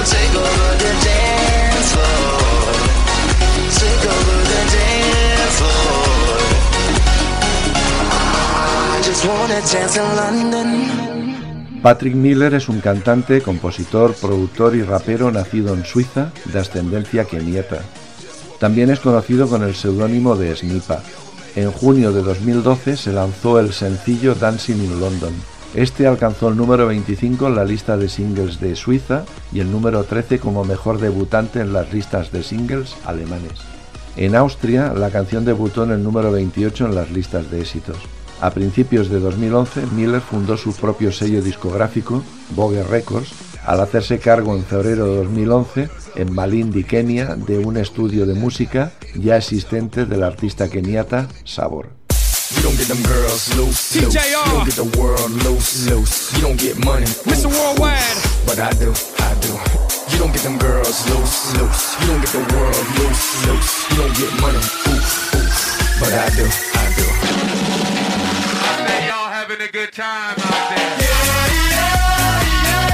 take 0.06 0.34
over 0.36 0.76
the 0.78 1.04
dance 1.04 1.92
floor. 1.92 2.35
Patrick 11.80 12.16
Miller 12.16 12.54
es 12.54 12.68
un 12.68 12.80
cantante, 12.80 13.40
compositor, 13.40 14.14
productor 14.14 14.74
y 14.74 14.82
rapero 14.82 15.30
nacido 15.30 15.74
en 15.74 15.84
Suiza 15.84 16.32
de 16.46 16.58
ascendencia 16.58 17.24
keniata. 17.24 17.82
También 18.58 18.90
es 18.90 18.98
conocido 18.98 19.48
con 19.48 19.62
el 19.62 19.76
seudónimo 19.76 20.34
de 20.34 20.56
Snipa. 20.56 21.04
En 21.54 21.70
junio 21.70 22.10
de 22.10 22.22
2012 22.22 22.96
se 22.96 23.12
lanzó 23.12 23.60
el 23.60 23.72
sencillo 23.72 24.34
Dancing 24.34 24.82
in 24.82 24.98
London. 24.98 25.34
Este 25.76 26.08
alcanzó 26.08 26.48
el 26.48 26.56
número 26.56 26.88
25 26.88 27.46
en 27.46 27.54
la 27.54 27.64
lista 27.64 27.96
de 27.96 28.08
singles 28.08 28.58
de 28.58 28.74
Suiza 28.74 29.24
y 29.52 29.60
el 29.60 29.70
número 29.70 30.02
13 30.02 30.40
como 30.40 30.64
mejor 30.64 30.98
debutante 30.98 31.60
en 31.60 31.72
las 31.72 31.92
listas 31.92 32.32
de 32.32 32.42
singles 32.42 32.96
alemanes. 33.04 33.52
En 34.16 34.34
Austria, 34.34 34.92
la 34.94 35.10
canción 35.10 35.44
debutó 35.44 35.84
en 35.84 35.92
el 35.92 36.02
número 36.02 36.32
28 36.32 36.86
en 36.86 36.94
las 36.96 37.12
listas 37.12 37.48
de 37.52 37.60
éxitos. 37.60 37.98
A 38.40 38.50
principios 38.50 39.08
de 39.08 39.18
2011, 39.18 39.86
Miller 39.94 40.20
fundó 40.20 40.56
su 40.56 40.74
propio 40.74 41.10
sello 41.10 41.42
discográfico, 41.42 42.22
Vogue 42.50 42.82
Records, 42.82 43.30
al 43.64 43.80
hacerse 43.80 44.18
cargo 44.18 44.54
en 44.54 44.64
febrero 44.64 45.06
de 45.06 45.16
2011 45.24 45.88
en 46.16 46.32
Malindi, 46.34 46.84
Kenia, 46.84 47.34
de 47.34 47.58
un 47.58 47.76
estudio 47.76 48.26
de 48.26 48.34
música 48.34 48.92
ya 49.14 49.36
existente 49.36 50.04
del 50.06 50.22
artista 50.22 50.68
keniata 50.68 51.28
Sabor. 51.44 51.88
You 52.54 52.62
don't 52.62 52.78
get 52.78 52.86
them 52.86 53.02
girls 53.02 53.54
loose, 53.56 54.00
loose. 54.00 54.16
TJR. 54.18 54.46
You 54.46 54.52
don't 54.52 54.64
get 54.66 54.76
the 54.76 54.98
world 54.98 55.30
loose, 55.42 55.90
loose. 55.90 56.32
You 56.36 56.42
don't 56.42 56.60
get 56.60 56.78
money, 56.84 57.06
Mr. 57.26 57.46
oof, 57.46 57.58
Worldwide. 57.58 57.98
oof. 57.98 58.46
But 58.46 58.58
I 58.60 58.70
do, 58.78 58.92
I 59.18 59.34
do. 59.42 59.50
You 60.12 60.18
don't 60.20 60.32
get 60.32 60.42
them 60.44 60.56
girls 60.58 61.02
loose, 61.10 61.56
loose. 61.58 62.00
You 62.00 62.06
don't 62.06 62.20
get 62.20 62.30
the 62.30 62.46
world 62.54 62.86
loose, 63.00 63.46
loose. 63.48 63.90
You 63.90 63.96
don't 63.96 64.14
get 64.16 64.40
money, 64.40 64.58
oof, 64.58 65.34
oof. 65.34 65.98
But 65.98 66.12
I 66.12 66.28
do, 66.36 66.46
I 66.46 67.40
do. 67.40 67.45
having 69.56 69.68
a 69.68 69.72
good 69.72 69.92
time 69.92 70.34
out 70.38 70.68
there. 70.70 70.78
Yeah, 71.00 71.24
yeah, 71.28 71.64
yeah. 71.64 72.86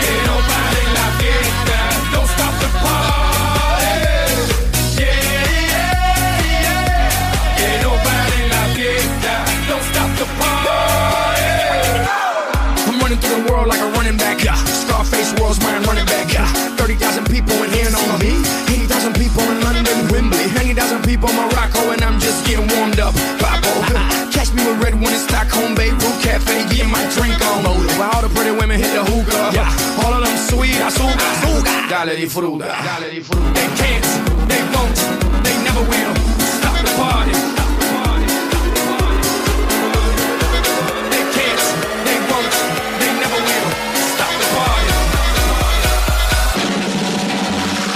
Que 0.00 0.12
no 0.26 0.36
pare 0.48 0.84
la 0.94 1.06
fiesta. 1.18 1.78
Don't 2.12 2.28
stop 2.34 2.54
the 2.62 2.68
party. 2.78 3.94
Yeah, 5.00 5.18
yeah, 5.34 5.82
yeah. 6.62 6.86
Que 7.58 7.70
no 7.82 7.90
pare 8.04 8.40
la 8.52 8.62
fiesta. 8.74 9.32
Don't 9.68 9.84
stop 9.90 10.10
the 10.18 10.26
party. 10.38 11.50
I'm 12.86 12.96
running 13.00 13.18
through 13.18 13.42
the 13.42 13.50
world 13.50 13.66
like 13.66 13.80
a 13.80 13.90
running 13.96 14.16
back. 14.16 14.44
Yeah. 14.44 14.56
Scarface 14.66 15.32
world's 15.40 15.60
my 15.60 15.78
running 15.78 16.06
back. 16.06 16.32
Yeah. 16.32 16.46
30,000 16.76 17.26
people 17.26 17.56
in 17.64 17.70
here 17.70 17.90
on 17.90 18.18
me. 18.20 18.38
80,000 18.68 19.14
people 19.14 19.42
in 19.50 19.60
London, 19.62 20.08
Wembley. 20.10 20.46
90,000 20.52 21.02
people 21.02 21.28
in 21.30 21.36
Morocco 21.36 21.90
and 21.90 22.02
I'm 22.02 22.20
just 22.20 22.46
getting 22.46 22.68
warmed 22.76 23.00
up. 23.00 23.14
Homemade 25.58 25.98
Beirut 25.98 26.22
cafe, 26.22 26.56
get 26.70 26.86
my 26.86 27.02
drink 27.10 27.34
on. 27.50 27.64
Where 27.98 28.08
all 28.14 28.22
the 28.22 28.28
pretty 28.28 28.52
women 28.52 28.78
hit 28.78 28.92
the 28.94 29.02
hookah. 29.04 29.50
Yeah. 29.52 30.04
All 30.04 30.14
of 30.14 30.22
them 30.24 30.36
sweet 30.48 30.78
azúcar. 30.78 31.18
Dale 31.90 32.14
di. 32.14 32.26
Dale 32.26 33.10
di 33.10 33.20
fruta. 33.26 33.50
They 33.58 33.68
can't, 33.80 34.06
they 34.46 34.62
won't, 34.74 34.98
they 35.42 35.56
never 35.66 35.82
will. 35.90 36.14
Stop 36.58 36.76
the 36.86 36.92
party. 37.00 37.34
They 41.12 41.24
can't, 41.36 41.62
they 42.06 42.18
won't, 42.30 42.54
they 43.00 43.10
never 43.22 43.38
will. 43.48 43.68
Stop 44.14 44.32
the 44.40 44.46
party. 44.54 44.90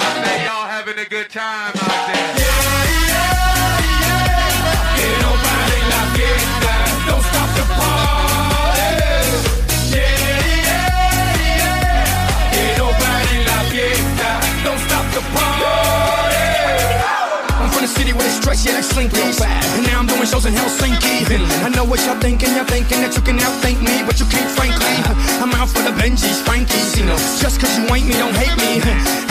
I 0.02 0.44
y'all 0.46 0.66
having 0.66 0.98
a 0.98 1.08
good 1.08 1.30
time. 1.30 1.81
From 18.40 18.54
the 18.54 18.56
city 18.56 19.08
where 19.10 19.20
they 19.20 19.32
stretch, 19.32 19.40
yeah. 19.40 19.76
And 19.76 19.86
now 19.86 19.98
I'm 20.00 20.06
doing 20.06 20.26
shows 20.26 20.46
in 20.46 20.54
Helsinki. 20.54 21.26
I 21.64 21.68
know 21.74 21.84
what 21.84 22.00
y'all 22.06 22.18
thinking, 22.20 22.54
y'all 22.54 22.64
thinking 22.64 23.00
that 23.02 23.16
you 23.16 23.22
can 23.22 23.38
outthink 23.38 23.82
me, 23.82 24.02
but 24.06 24.18
you 24.20 24.26
can't, 24.26 24.48
frankly. 24.56 24.96
I'm 25.42 25.52
out 25.54 25.68
for 25.68 25.82
the 25.82 25.92
Benjis, 25.98 26.40
Frankies, 26.42 26.96
you 26.96 27.04
know. 27.04 27.18
Just 27.40 27.60
cause 27.60 27.72
you 27.78 27.84
ain't 27.92 28.06
me, 28.06 28.14
don't 28.14 28.34
hate 28.34 28.54
me. 28.58 28.80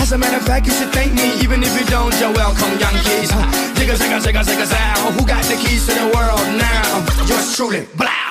As 0.02 0.12
a 0.12 0.18
matter 0.18 0.38
of 0.38 0.46
fact, 0.46 0.68
you 0.68 0.74
should 0.74 0.92
thank 0.92 1.14
me, 1.14 1.40
even 1.42 1.64
if 1.64 1.74
you 1.80 1.86
don't, 1.88 2.14
you're 2.20 2.34
welcome, 2.34 2.72
Yankees. 2.78 3.32
Zigga, 3.78 3.96
zigga, 3.98 4.20
zigga, 4.20 4.66
zow. 4.68 5.12
Who 5.18 5.26
got 5.26 5.44
the 5.46 5.56
keys 5.56 5.88
to 5.88 5.94
the 5.94 6.08
world 6.14 6.46
now? 6.60 7.06
Yours 7.28 7.56
truly, 7.56 7.88
blow, 7.96 8.31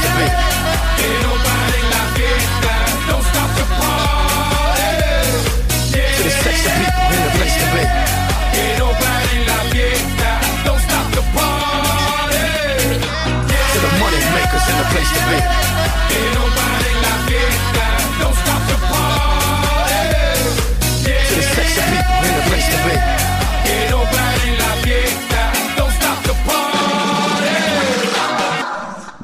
To 0.00 0.52
be. 0.52 0.57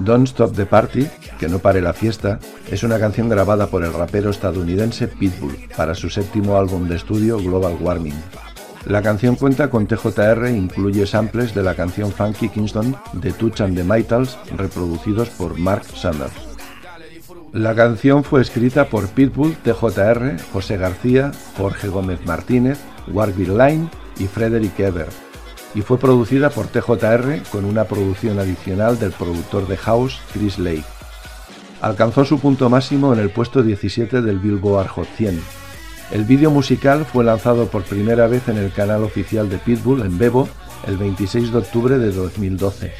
Don't 0.04 0.28
Stop 0.28 0.54
the 0.54 0.66
Party, 0.66 1.06
que 1.38 1.48
no 1.48 1.60
pare 1.60 1.80
la 1.80 1.94
fiesta, 1.94 2.38
es 2.70 2.82
una 2.82 2.98
canción 2.98 3.30
grabada 3.30 3.68
por 3.68 3.82
el 3.84 3.92
rapero 3.92 4.30
estadounidense 4.30 5.08
Pitbull 5.08 5.56
para 5.74 5.94
su 5.94 6.10
séptimo 6.10 6.58
álbum 6.58 6.86
de 6.88 6.96
estudio 6.96 7.38
Global 7.38 7.78
Warming. 7.80 8.20
La 8.86 9.00
canción 9.00 9.36
cuenta 9.36 9.70
con 9.70 9.86
TJR 9.86 10.44
e 10.44 10.56
incluye 10.56 11.06
samples 11.06 11.54
de 11.54 11.62
la 11.62 11.74
canción 11.74 12.12
Funky 12.12 12.50
Kingston 12.50 12.94
de 13.14 13.32
Touch 13.32 13.62
and 13.62 13.76
the 13.76 13.82
Maytals 13.82 14.36
reproducidos 14.54 15.30
por 15.30 15.58
Mark 15.58 15.84
Sanders. 15.94 16.34
La 17.52 17.74
canción 17.74 18.24
fue 18.24 18.42
escrita 18.42 18.90
por 18.90 19.08
Pitbull, 19.08 19.56
TJR, 19.56 20.38
José 20.52 20.76
García, 20.76 21.32
Jorge 21.56 21.88
Gómez 21.88 22.20
Martínez, 22.26 22.78
Warville 23.08 23.56
Line 23.56 23.88
y 24.18 24.26
Frederick 24.26 24.78
Ever, 24.80 25.08
y 25.74 25.82
fue 25.82 25.98
producida 25.98 26.50
por 26.50 26.66
TJR 26.66 27.42
con 27.50 27.64
una 27.64 27.84
producción 27.84 28.38
adicional 28.38 28.98
del 28.98 29.12
productor 29.12 29.66
de 29.66 29.76
house 29.76 30.20
Chris 30.32 30.58
Lake. 30.58 30.84
Alcanzó 31.80 32.24
su 32.24 32.38
punto 32.38 32.70
máximo 32.70 33.12
en 33.12 33.20
el 33.20 33.30
puesto 33.30 33.62
17 33.62 34.22
del 34.22 34.38
Billboard 34.38 34.88
Hot 34.88 35.08
100. 35.16 35.40
El 36.12 36.24
vídeo 36.24 36.50
musical 36.50 37.04
fue 37.04 37.24
lanzado 37.24 37.66
por 37.68 37.82
primera 37.82 38.26
vez 38.26 38.48
en 38.48 38.58
el 38.58 38.72
canal 38.72 39.02
oficial 39.02 39.48
de 39.48 39.58
Pitbull 39.58 40.02
en 40.02 40.16
Bebo 40.16 40.48
el 40.86 40.96
26 40.96 41.50
de 41.50 41.58
octubre 41.58 41.98
de 41.98 42.12
2012. 42.12 42.92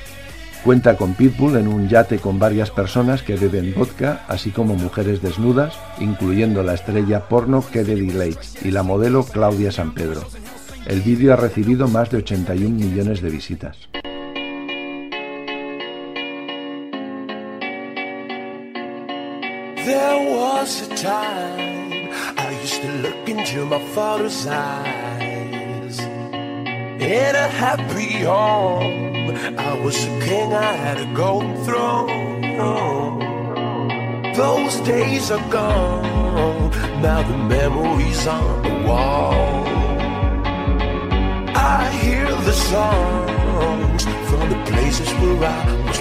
Cuenta 0.64 0.96
con 0.96 1.14
Pitbull 1.14 1.56
en 1.56 1.68
un 1.68 1.88
yate 1.88 2.18
con 2.18 2.38
varias 2.38 2.70
personas 2.70 3.22
que 3.22 3.36
beben 3.36 3.74
vodka, 3.76 4.24
así 4.28 4.50
como 4.50 4.74
mujeres 4.74 5.20
desnudas, 5.20 5.78
incluyendo 6.00 6.62
la 6.62 6.72
estrella 6.72 7.28
porno 7.28 7.62
Kennedy 7.70 8.10
Lake 8.10 8.38
y 8.62 8.70
la 8.70 8.82
modelo 8.82 9.24
Claudia 9.24 9.70
San 9.70 9.92
Pedro. 9.92 10.22
El 10.86 11.00
vídeo 11.00 11.32
ha 11.32 11.36
recibido 11.36 11.88
más 11.88 12.10
de 12.10 12.18
81 12.18 12.68
millones 12.68 13.22
de 13.22 13.30
visitas. 13.30 13.88
There 19.86 20.36
was 20.36 20.82
a 20.82 20.94
time 20.94 22.10
I 22.36 22.58
used 22.62 22.82
to 22.82 22.88
look 23.02 23.28
into 23.28 23.64
my 23.64 23.80
father's 23.94 24.46
eyes. 24.46 26.00
In 26.00 27.34
a 27.34 27.48
happy 27.48 28.24
home, 28.24 29.30
I 29.58 29.80
was 29.82 29.96
a 30.04 30.20
king, 30.20 30.52
I 30.52 30.72
had 30.76 31.00
a 31.00 31.06
golden 31.14 31.56
throne. 31.64 32.34
Those 34.34 34.80
days 34.80 35.30
are 35.30 35.50
gone, 35.50 36.70
now 37.00 37.22
the 37.22 37.38
memories 37.38 38.26
on 38.26 38.62
the 38.62 38.88
wall. 38.88 39.83
I 41.66 41.90
hear 41.92 42.26
the 42.26 42.52
songs 42.52 44.04
from 44.28 44.50
the 44.50 44.60
places 44.70 45.08
where 45.14 45.48
I 45.48 45.93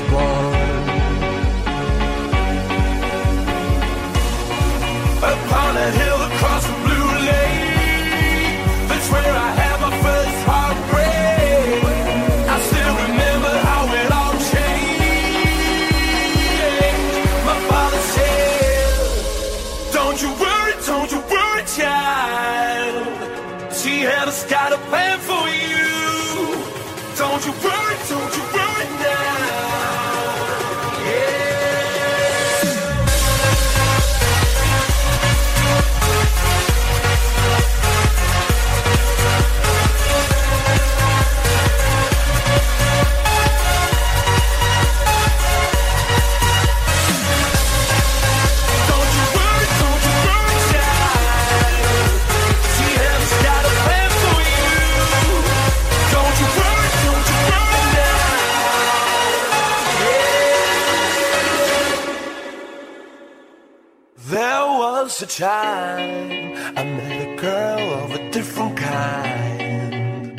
time 65.38 66.54
I 66.78 66.84
met 66.84 67.28
a 67.28 67.36
girl 67.42 67.94
of 68.04 68.12
a 68.12 68.30
different 68.30 68.78
kind. 68.78 70.36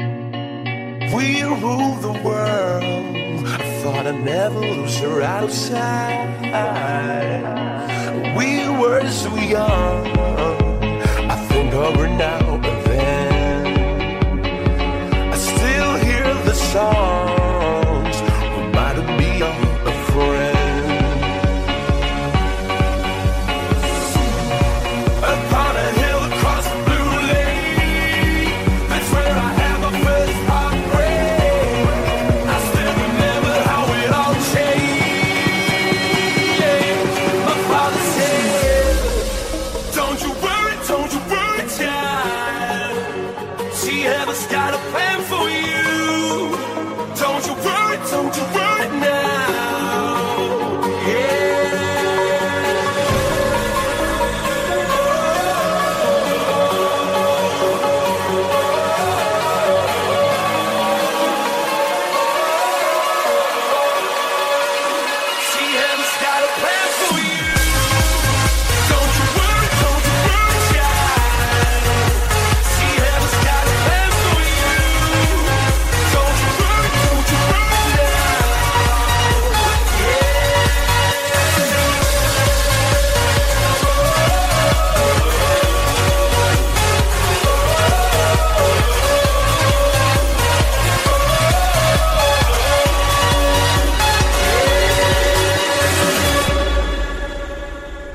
We 1.13 1.43
ruled 1.43 2.03
the 2.03 2.13
world. 2.23 3.45
I 3.45 3.81
thought 3.83 4.07
I'd 4.07 4.25
never 4.25 4.61
lose 4.61 4.97
her 4.99 5.21
outside. 5.23 6.31
We 8.37 8.69
were 8.79 9.09
so 9.11 9.35
young. 9.35 10.07
I 11.29 11.37
think 11.49 11.75
of 11.75 11.97
her 11.97 12.07
now 12.07 12.44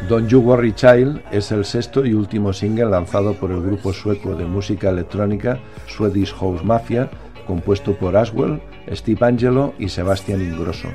Don't 0.10 0.28
You 0.28 0.40
Worry 0.40 0.74
Child 0.74 1.22
es 1.32 1.52
el 1.52 1.64
sexto 1.64 2.04
y 2.04 2.16
último 2.16 2.52
single 2.52 2.86
lanzado 2.86 3.36
por 3.36 3.52
el 3.52 3.62
grupo 3.62 3.94
sueco 3.94 4.34
de 4.34 4.44
música 4.44 4.90
electrónica 4.90 5.60
Swedish 5.88 6.34
House 6.34 6.64
Mafia, 6.64 7.12
compuesto 7.46 7.94
por 7.94 8.18
Aswell, 8.18 8.60
Steve 8.92 9.24
Angelo 9.24 9.76
y 9.78 9.88
Sebastian 9.88 10.42
Ingrosso. 10.42 10.88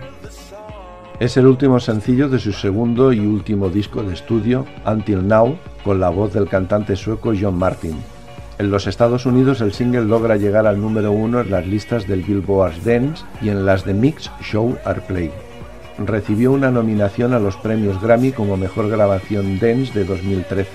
Es 1.21 1.37
el 1.37 1.47
último 1.47 1.79
sencillo 1.79 2.29
de 2.29 2.41
su 2.41 2.51
segundo 2.51 3.13
y 3.13 3.21
último 3.21 3.69
disco 3.69 4.03
de 4.03 4.15
estudio, 4.15 4.67
Until 4.85 5.29
Now, 5.29 5.57
con 5.85 6.01
la 6.01 6.09
voz 6.09 6.33
del 6.33 6.49
cantante 6.49 6.97
sueco 6.97 7.33
John 7.41 7.57
Martin. 7.57 7.95
En 8.59 8.73
los 8.73 8.89
Estados 8.89 9.27
Unidos 9.27 9.61
el 9.61 9.73
single 9.73 10.07
logra 10.07 10.37
llegar 10.37 10.67
al 10.67 10.81
número 10.81 11.13
uno 11.13 11.41
en 11.41 11.53
las 11.53 11.65
listas 11.69 12.09
del 12.09 12.23
Billboard 12.23 12.83
Dance 12.83 13.25
y 13.41 13.51
en 13.51 13.65
las 13.65 13.85
de 13.85 13.95
Mix 13.95 14.29
Show 14.41 14.77
Airplay 14.85 15.31
recibió 15.99 16.53
una 16.53 16.71
nominación 16.71 17.33
a 17.35 17.39
los 17.39 17.57
premios 17.57 18.01
Grammy 18.01 18.33
como 18.33 18.57
Mejor 18.57 18.89
Grabación 18.89 19.59
Dance 19.59 19.93
de 19.93 20.05
2013. 20.05 20.71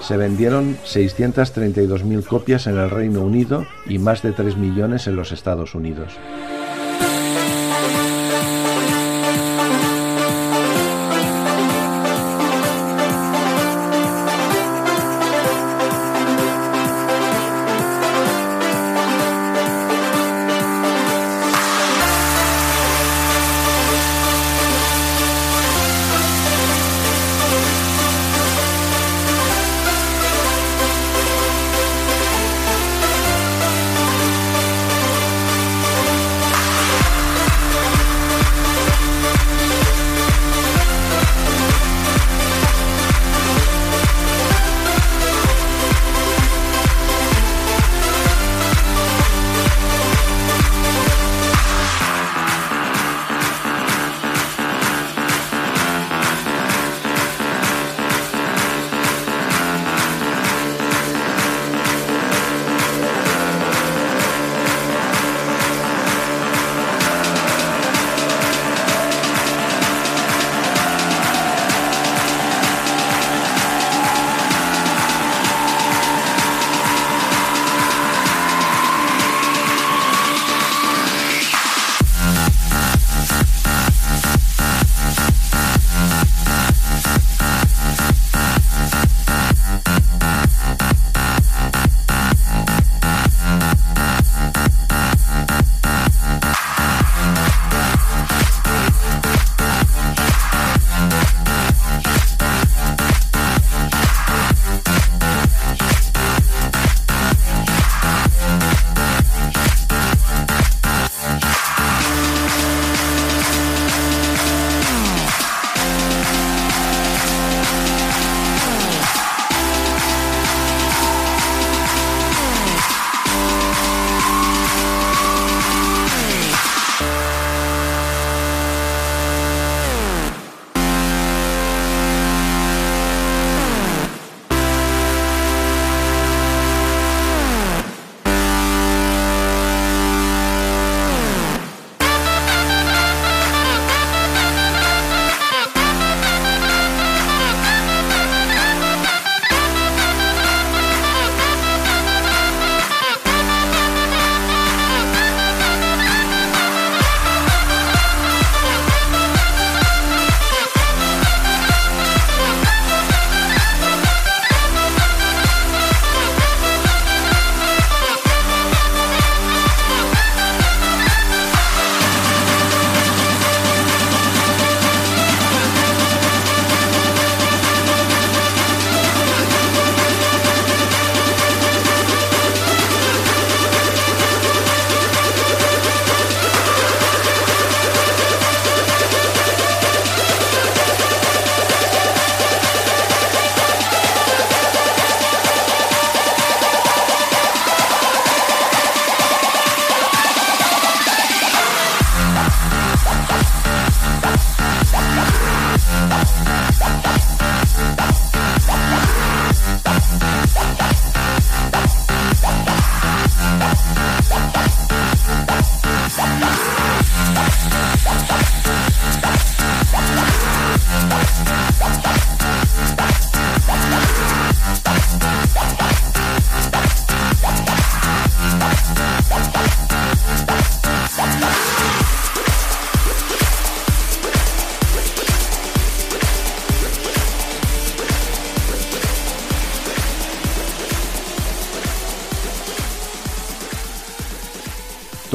Se 0.00 0.16
vendieron 0.16 0.76
632.000 0.84 2.24
copias 2.26 2.66
en 2.66 2.76
el 2.76 2.90
Reino 2.90 3.22
Unido 3.22 3.66
y 3.86 3.98
más 3.98 4.22
de 4.22 4.32
3 4.32 4.56
millones 4.56 5.06
en 5.06 5.16
los 5.16 5.32
Estados 5.32 5.74
Unidos. 5.74 6.12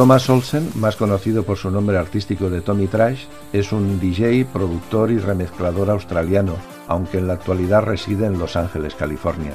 Thomas 0.01 0.27
Olsen, 0.31 0.67
más 0.73 0.95
conocido 0.95 1.43
por 1.43 1.57
su 1.57 1.69
nombre 1.69 1.95
artístico 1.95 2.49
de 2.49 2.61
Tommy 2.61 2.87
Trash, 2.87 3.25
es 3.53 3.71
un 3.71 3.99
DJ, 3.99 4.45
productor 4.45 5.11
y 5.11 5.19
remezclador 5.19 5.91
australiano, 5.91 6.55
aunque 6.87 7.19
en 7.19 7.27
la 7.27 7.33
actualidad 7.33 7.83
reside 7.83 8.25
en 8.25 8.39
Los 8.39 8.55
Ángeles, 8.55 8.95
California. 8.95 9.51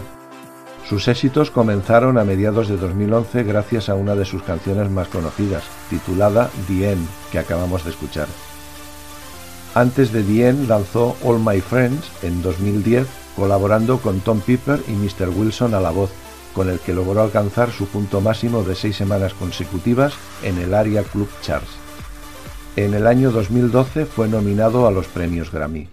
Sus 0.88 1.08
éxitos 1.08 1.50
comenzaron 1.50 2.16
a 2.16 2.22
mediados 2.22 2.68
de 2.68 2.76
2011 2.76 3.42
gracias 3.42 3.88
a 3.88 3.96
una 3.96 4.14
de 4.14 4.24
sus 4.24 4.44
canciones 4.44 4.88
más 4.88 5.08
conocidas, 5.08 5.64
titulada 5.90 6.48
The 6.68 6.92
End, 6.92 7.08
que 7.32 7.40
acabamos 7.40 7.82
de 7.82 7.90
escuchar. 7.90 8.28
Antes 9.74 10.12
de 10.12 10.22
The 10.22 10.48
End 10.48 10.68
lanzó 10.68 11.16
All 11.24 11.40
My 11.40 11.60
Friends 11.60 12.08
en 12.22 12.40
2010, 12.42 13.08
colaborando 13.34 13.98
con 13.98 14.20
Tom 14.20 14.40
Piper 14.40 14.80
y 14.86 14.92
Mr. 14.92 15.28
Wilson 15.28 15.74
a 15.74 15.80
la 15.80 15.90
voz, 15.90 16.12
con 16.56 16.70
el 16.70 16.80
que 16.80 16.94
logró 16.94 17.20
alcanzar 17.20 17.70
su 17.70 17.86
punto 17.86 18.22
máximo 18.22 18.62
de 18.62 18.74
seis 18.74 18.96
semanas 18.96 19.34
consecutivas 19.34 20.14
en 20.42 20.56
el 20.56 20.72
Aria 20.72 21.02
Club 21.02 21.28
Charts. 21.42 21.68
En 22.76 22.94
el 22.94 23.06
año 23.06 23.30
2012 23.30 24.06
fue 24.06 24.26
nominado 24.26 24.86
a 24.86 24.90
los 24.90 25.06
premios 25.06 25.52
Grammy. 25.52 25.86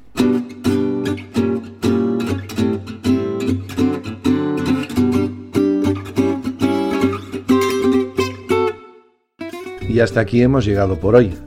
Y 9.89 9.99
hasta 9.99 10.21
aquí 10.21 10.41
hemos 10.41 10.63
llegado 10.63 10.97
por 10.97 11.15
hoy. 11.15 11.37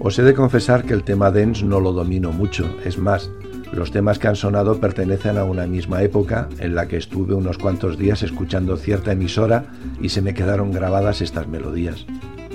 Os 0.00 0.18
he 0.18 0.22
de 0.22 0.32
confesar 0.32 0.84
que 0.84 0.94
el 0.94 1.04
tema 1.04 1.30
dance 1.30 1.62
no 1.66 1.80
lo 1.80 1.92
domino 1.92 2.32
mucho, 2.32 2.74
es 2.82 2.96
más, 2.96 3.30
los 3.72 3.90
temas 3.90 4.18
que 4.18 4.28
han 4.28 4.36
sonado 4.36 4.80
pertenecen 4.80 5.38
a 5.38 5.44
una 5.44 5.66
misma 5.66 6.02
época 6.02 6.48
en 6.58 6.74
la 6.74 6.86
que 6.86 6.96
estuve 6.96 7.34
unos 7.34 7.58
cuantos 7.58 7.98
días 7.98 8.22
escuchando 8.22 8.76
cierta 8.76 9.12
emisora 9.12 9.66
y 10.00 10.10
se 10.10 10.22
me 10.22 10.34
quedaron 10.34 10.72
grabadas 10.72 11.20
estas 11.20 11.48
melodías. 11.48 12.06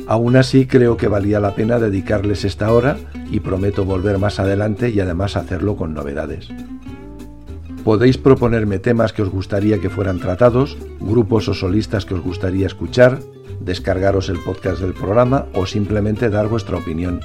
Aún 0.07 0.35
así 0.37 0.65
creo 0.65 0.97
que 0.97 1.07
valía 1.07 1.39
la 1.39 1.53
pena 1.55 1.77
dedicarles 1.77 2.43
esta 2.43 2.71
hora 2.73 2.97
y 3.29 3.41
prometo 3.41 3.85
volver 3.85 4.17
más 4.17 4.39
adelante 4.39 4.89
y 4.89 4.99
además 4.99 5.35
hacerlo 5.35 5.75
con 5.75 5.93
novedades. 5.93 6.49
Podéis 7.83 8.17
proponerme 8.17 8.79
temas 8.79 9.13
que 9.13 9.21
os 9.21 9.29
gustaría 9.29 9.79
que 9.79 9.89
fueran 9.89 10.19
tratados, 10.19 10.77
grupos 10.99 11.47
o 11.47 11.53
solistas 11.53 12.05
que 12.05 12.13
os 12.13 12.21
gustaría 12.21 12.67
escuchar, 12.67 13.19
descargaros 13.59 14.29
el 14.29 14.39
podcast 14.39 14.81
del 14.81 14.93
programa 14.93 15.45
o 15.53 15.65
simplemente 15.65 16.29
dar 16.29 16.47
vuestra 16.47 16.77
opinión. 16.77 17.21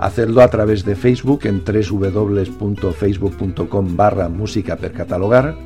Hacedlo 0.00 0.40
a 0.40 0.48
través 0.48 0.86
de 0.86 0.96
Facebook 0.96 1.44
en 1.44 1.62
www.facebook.com 1.62 3.96
barra 3.96 4.30
música 4.30 4.76
per 4.76 4.92
catalogar, 4.92 5.58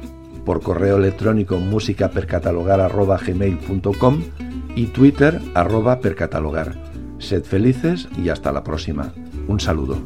por 0.45 0.61
correo 0.61 0.97
electrónico 0.97 1.59
musicapercatalogar.gmail.com 1.59 4.23
y 4.75 4.87
Twitter 4.87 5.41
arroba 5.55 6.01
percatalogar. 6.01 6.75
Sed 7.19 7.45
felices 7.45 8.09
y 8.19 8.29
hasta 8.29 8.51
la 8.51 8.65
próxima. 8.65 9.15
Un 9.47 9.61
saludo. 9.61 10.03